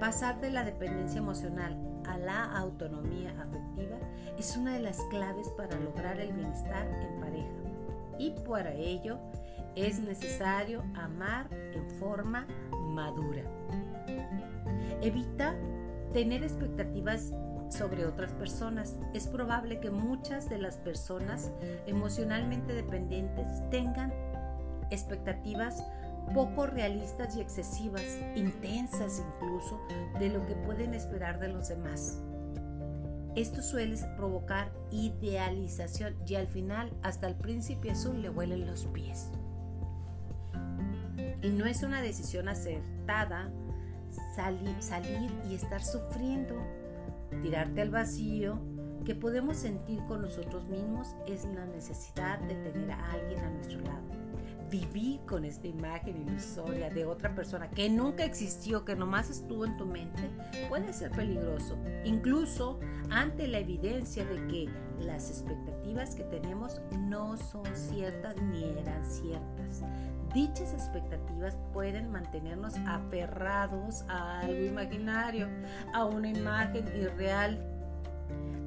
Pasar 0.01 0.41
de 0.41 0.51
la 0.51 0.65
dependencia 0.65 1.19
emocional 1.19 1.77
a 2.07 2.19
la 2.19 2.45
autonomía 2.57 3.31
afectiva 3.41 3.97
es 4.39 4.57
una 4.57 4.75
de 4.75 4.81
las 4.81 4.99
claves 5.11 5.49
para 5.57 5.79
lograr 5.79 6.21
el 6.21 6.33
bienestar 6.33 6.87
en 6.87 7.21
pareja. 7.21 7.49
Y 8.19 8.31
para 8.47 8.73
ello 8.73 9.19
es 9.75 10.01
necesario 10.01 10.85
amar 10.95 11.49
en 11.53 11.91
forma 11.99 12.47
madura. 12.73 13.43
Evita 15.01 15.55
tener 16.13 16.43
expectativas 16.43 17.33
sobre 17.75 18.07
otras 18.07 18.33
personas. 18.33 18.97
Es 19.13 19.27
probable 19.27 19.81
que 19.81 19.91
muchas 19.91 20.49
de 20.49 20.59
las 20.59 20.77
personas 20.77 21.51
emocionalmente 21.87 22.73
dependientes 22.73 23.47
tengan 23.71 24.13
expectativas 24.91 25.83
poco 26.33 26.67
realistas 26.67 27.37
y 27.37 27.41
excesivas, 27.41 28.05
intensas 28.35 29.21
incluso, 29.21 29.81
de 30.19 30.31
lo 30.31 30.47
que 30.47 30.55
pueden 30.55 30.95
esperar 30.95 31.39
de 31.39 31.49
los 31.49 31.69
demás. 31.69 32.23
Esto 33.37 33.63
suele 33.63 33.97
provocar 34.17 34.73
idealización 34.91 36.17
y 36.27 36.37
al 36.37 36.47
final 36.47 36.93
hasta 37.03 37.27
el 37.27 37.35
príncipe 37.35 37.91
azul 37.91 38.23
le 38.23 38.31
huelen 38.31 38.67
los 38.67 38.87
pies. 38.87 39.31
Y 41.43 41.51
no 41.51 41.67
es 41.67 41.83
una 41.83 42.01
decisión 42.01 42.49
acertada 42.49 43.51
salir, 44.35 44.75
salir 44.81 45.31
y 45.51 45.57
estar 45.57 45.83
sufriendo 45.83 46.55
tirarte 47.43 47.83
al 47.83 47.91
vacío 47.91 48.61
que 49.05 49.15
podemos 49.15 49.57
sentir 49.57 50.01
con 50.07 50.23
nosotros 50.23 50.67
mismos 50.67 51.15
es 51.27 51.45
la 51.45 51.67
necesidad 51.67 52.39
de 52.41 52.55
tener 52.55 52.91
a 52.91 53.13
alguien 53.13 53.41
a 53.41 53.51
nuestro 53.51 53.81
lado 53.81 54.25
vivir 54.71 55.21
con 55.27 55.45
esta 55.45 55.69
imagen 55.69 56.17
ilusoria 56.17 56.91
de 56.91 57.05
otra 57.05 57.35
persona 57.35 57.71
que 57.71 57.89
nunca 57.89 58.25
existió, 58.25 58.85
que 58.85 58.97
nomás 58.97 59.31
estuvo 59.31 59.65
en 59.65 59.77
tu 59.77 59.87
mente, 59.87 60.31
puede 60.69 60.93
ser 60.93 61.13
peligroso, 61.13 61.79
incluso 62.05 62.81
ante 63.11 63.47
la 63.47 63.59
evidencia 63.59 64.25
de 64.25 64.47
que 64.49 64.69
las 64.99 65.31
expectativas 65.31 66.15
que 66.15 66.25
tenemos 66.25 66.81
no 66.99 67.37
son 67.37 67.65
ciertas 67.75 68.35
ni 68.43 68.65
eran 68.65 69.05
ciertas. 69.05 69.83
Dichas 70.35 70.73
expectativas 70.73 71.57
pueden 71.73 72.11
mantenernos 72.11 72.75
aferrados 72.89 74.05
a 74.09 74.41
algo 74.41 74.65
imaginario, 74.65 75.49
a 75.93 76.05
una 76.07 76.29
imagen 76.29 76.89
irreal 76.89 77.57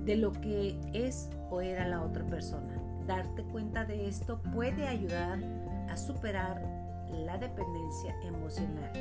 de 0.05 0.15
lo 0.15 0.31
que 0.31 0.79
es 0.93 1.29
o 1.49 1.59
era 1.59 1.85
la 1.85 2.01
otra 2.01 2.25
persona. 2.25 2.81
Darte 3.05 3.43
cuenta 3.43 3.83
de 3.83 4.07
esto 4.07 4.41
puede 4.53 4.87
ayudar 4.87 5.39
a 5.89 5.97
superar 5.97 6.61
la 7.11 7.37
dependencia 7.37 8.15
emocional. 8.23 8.91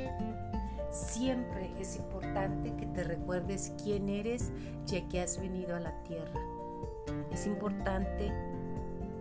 Siempre 0.91 1.71
es 1.79 1.95
importante 1.95 2.75
que 2.75 2.85
te 2.87 3.05
recuerdes 3.05 3.73
quién 3.81 4.09
eres 4.09 4.51
ya 4.85 5.07
que 5.07 5.21
has 5.21 5.39
venido 5.39 5.73
a 5.73 5.79
la 5.79 6.03
tierra. 6.03 6.41
Es 7.31 7.47
importante 7.47 8.29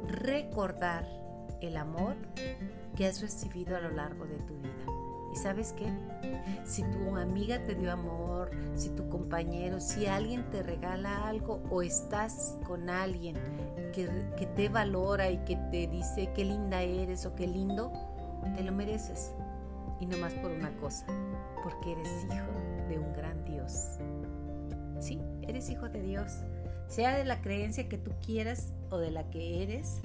recordar 0.09 1.26
el 1.61 1.77
amor 1.77 2.17
que 2.97 3.07
has 3.07 3.21
recibido 3.21 3.77
a 3.77 3.81
lo 3.81 3.91
largo 3.91 4.27
de 4.27 4.39
tu 4.39 4.57
vida. 4.59 5.07
¿Y 5.33 5.37
sabes 5.37 5.75
qué? 5.75 5.87
Si 6.65 6.83
tu 6.83 7.17
amiga 7.17 7.65
te 7.67 7.75
dio 7.75 7.93
amor, 7.93 8.51
si 8.75 8.89
tu 8.91 9.09
compañero, 9.09 9.81
si 9.81 10.07
alguien 10.07 10.49
te 10.51 10.63
regala 10.63 11.29
algo 11.29 11.63
o 11.71 11.83
estás 11.83 12.57
con 12.67 12.89
alguien 12.89 13.37
que, 13.93 14.09
te 14.55 14.69
valora 14.69 15.31
y 15.31 15.39
que 15.45 15.57
te 15.71 15.87
dice 15.89 16.31
qué 16.35 16.45
linda 16.45 16.83
eres 16.83 17.27
o 17.27 17.35
qué 17.35 17.47
lindo, 17.47 17.93
te 18.57 18.63
lo 18.63 18.73
mereces. 18.73 19.33
Y 20.01 20.07
no 20.07 20.19
más 20.19 20.33
por 20.35 20.51
una 20.51 20.75
cosa, 20.77 21.07
porque 21.63 21.93
eres 21.93 22.25
hijo 22.25 22.89
de 22.89 22.99
un 22.99 23.13
gran 23.15 23.45
Dios. 23.45 23.99
Sí, 25.01 25.21
eres 25.43 25.69
hijo 25.71 25.89
de 25.89 26.03
Dios. 26.03 26.33
Sea 26.89 27.17
de 27.17 27.25
la 27.25 27.41
creencia 27.41 27.89
que 27.89 27.99
tú 27.99 28.13
quieras 28.25 28.73
o 28.91 28.99
de 28.99 29.11
la 29.11 29.29
que 29.31 29.63
eres, 29.63 30.01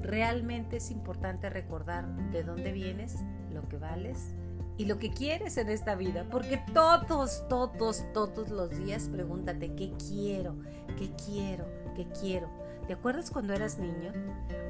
realmente 0.00 0.78
es 0.78 0.90
importante 0.90 1.50
recordar 1.50 2.06
de 2.30 2.42
dónde 2.42 2.72
vienes, 2.72 3.16
lo 3.52 3.68
que 3.68 3.76
vales 3.76 4.34
y 4.76 4.86
lo 4.86 4.98
que 4.98 5.10
quieres 5.10 5.58
en 5.58 5.68
esta 5.68 5.94
vida, 5.94 6.26
porque 6.30 6.62
todos, 6.72 7.46
todos, 7.48 8.04
todos 8.14 8.48
los 8.48 8.70
días 8.78 9.08
pregúntate, 9.12 9.74
¿qué 9.74 9.92
quiero? 10.08 10.56
¿Qué 10.98 11.10
quiero? 11.26 11.66
¿Qué 11.94 12.06
quiero? 12.18 12.48
¿Te 12.86 12.94
acuerdas 12.94 13.30
cuando 13.30 13.52
eras 13.52 13.78
niño 13.78 14.12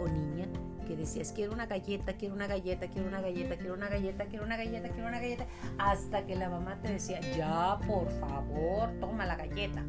o 0.03 0.09
niña 0.09 0.49
que 0.90 0.97
decías, 0.97 1.31
quiero 1.33 1.53
una 1.53 1.66
galleta, 1.66 2.14
quiero 2.14 2.35
una 2.35 2.49
galleta, 2.49 2.88
quiero 2.88 3.07
una 3.07 3.21
galleta, 3.21 3.57
quiero 3.57 3.75
una 3.75 3.88
galleta, 3.88 4.25
quiero 4.27 4.45
una 4.45 4.57
galleta, 4.57 4.88
quiero 4.88 5.07
una 5.07 5.21
galleta, 5.21 5.47
hasta 5.79 6.27
que 6.27 6.35
la 6.35 6.51
mamá 6.51 6.81
te 6.83 6.90
decía, 6.90 7.21
ya, 7.37 7.79
por 7.87 8.11
favor, 8.19 8.90
toma 8.99 9.25
la 9.25 9.37
galleta? 9.37 9.85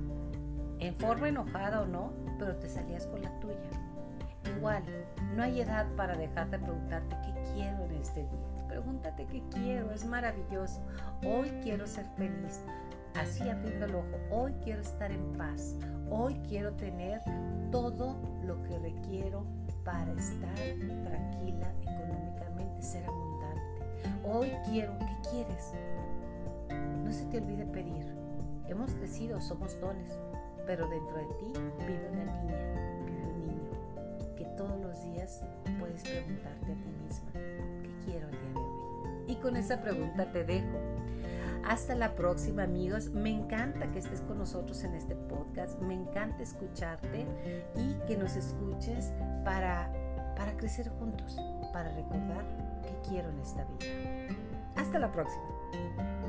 En 0.77 0.95
forma 0.97 1.29
enojada 1.29 1.81
o 1.81 1.87
no, 1.87 2.13
pero 2.37 2.55
te 2.57 2.69
salías 2.69 3.07
con 3.07 3.23
la 3.23 3.31
tuya. 3.39 3.90
Igual, 4.45 4.83
no 5.35 5.43
hay 5.43 5.61
edad 5.61 5.87
para 5.95 6.15
dejar 6.15 6.49
de 6.49 6.59
preguntarte 6.59 7.15
qué 7.25 7.53
quiero 7.53 7.85
en 7.85 7.95
este 7.95 8.21
día. 8.21 8.67
Pregúntate 8.67 9.25
qué 9.25 9.43
quiero, 9.51 9.91
es 9.91 10.05
maravilloso. 10.05 10.81
Hoy 11.25 11.49
quiero 11.61 11.87
ser 11.87 12.05
feliz. 12.17 12.61
Así 13.15 13.47
abriendo 13.49 13.85
el 13.85 13.95
ojo, 13.95 14.17
hoy 14.29 14.53
quiero 14.63 14.81
estar 14.81 15.11
en 15.11 15.33
paz. 15.33 15.75
Hoy 16.09 16.39
quiero 16.47 16.73
tener 16.73 17.21
todo 17.71 18.17
lo 18.43 18.61
que 18.63 18.79
requiero 18.79 19.45
para 19.83 20.11
estar 20.13 20.55
tranquila 20.55 21.73
económicamente, 21.81 22.81
ser 22.81 23.05
abundante. 23.05 23.61
Hoy 24.23 24.51
quiero, 24.69 24.97
¿qué 24.99 25.29
quieres? 25.29 25.73
No 27.03 27.11
se 27.11 27.25
te 27.25 27.39
olvide 27.39 27.65
pedir. 27.65 28.05
Hemos 28.67 28.93
crecido, 28.93 29.41
somos 29.41 29.79
dones, 29.81 30.17
pero 30.65 30.87
dentro 30.87 31.17
de 31.17 31.25
ti 31.35 31.53
vive 31.85 32.09
una 32.11 32.23
niña, 32.23 32.90
todos 34.57 34.79
los 34.79 35.03
días 35.03 35.43
puedes 35.79 36.03
preguntarte 36.03 36.71
a 36.71 36.75
ti 36.75 36.89
misma, 37.03 37.31
¿qué 37.33 37.89
quiero 38.05 38.27
el 38.27 38.31
día 38.31 38.49
de 38.53 38.59
hoy? 38.59 39.25
Y 39.27 39.35
con 39.35 39.55
esa 39.55 39.81
pregunta 39.81 40.31
te 40.31 40.43
dejo. 40.43 40.79
Hasta 41.63 41.95
la 41.95 42.15
próxima 42.15 42.63
amigos. 42.63 43.11
Me 43.11 43.29
encanta 43.29 43.87
que 43.91 43.99
estés 43.99 44.21
con 44.21 44.39
nosotros 44.39 44.83
en 44.83 44.95
este 44.95 45.15
podcast. 45.15 45.79
Me 45.81 45.93
encanta 45.93 46.43
escucharte 46.43 47.25
y 47.75 47.93
que 48.07 48.17
nos 48.17 48.35
escuches 48.35 49.13
para, 49.45 49.91
para 50.35 50.57
crecer 50.57 50.89
juntos, 50.99 51.37
para 51.71 51.93
recordar 51.93 52.43
que 52.81 53.09
quiero 53.09 53.29
en 53.29 53.39
esta 53.39 53.63
vida. 53.65 54.35
Hasta 54.75 54.99
la 54.99 55.11
próxima. 55.11 56.20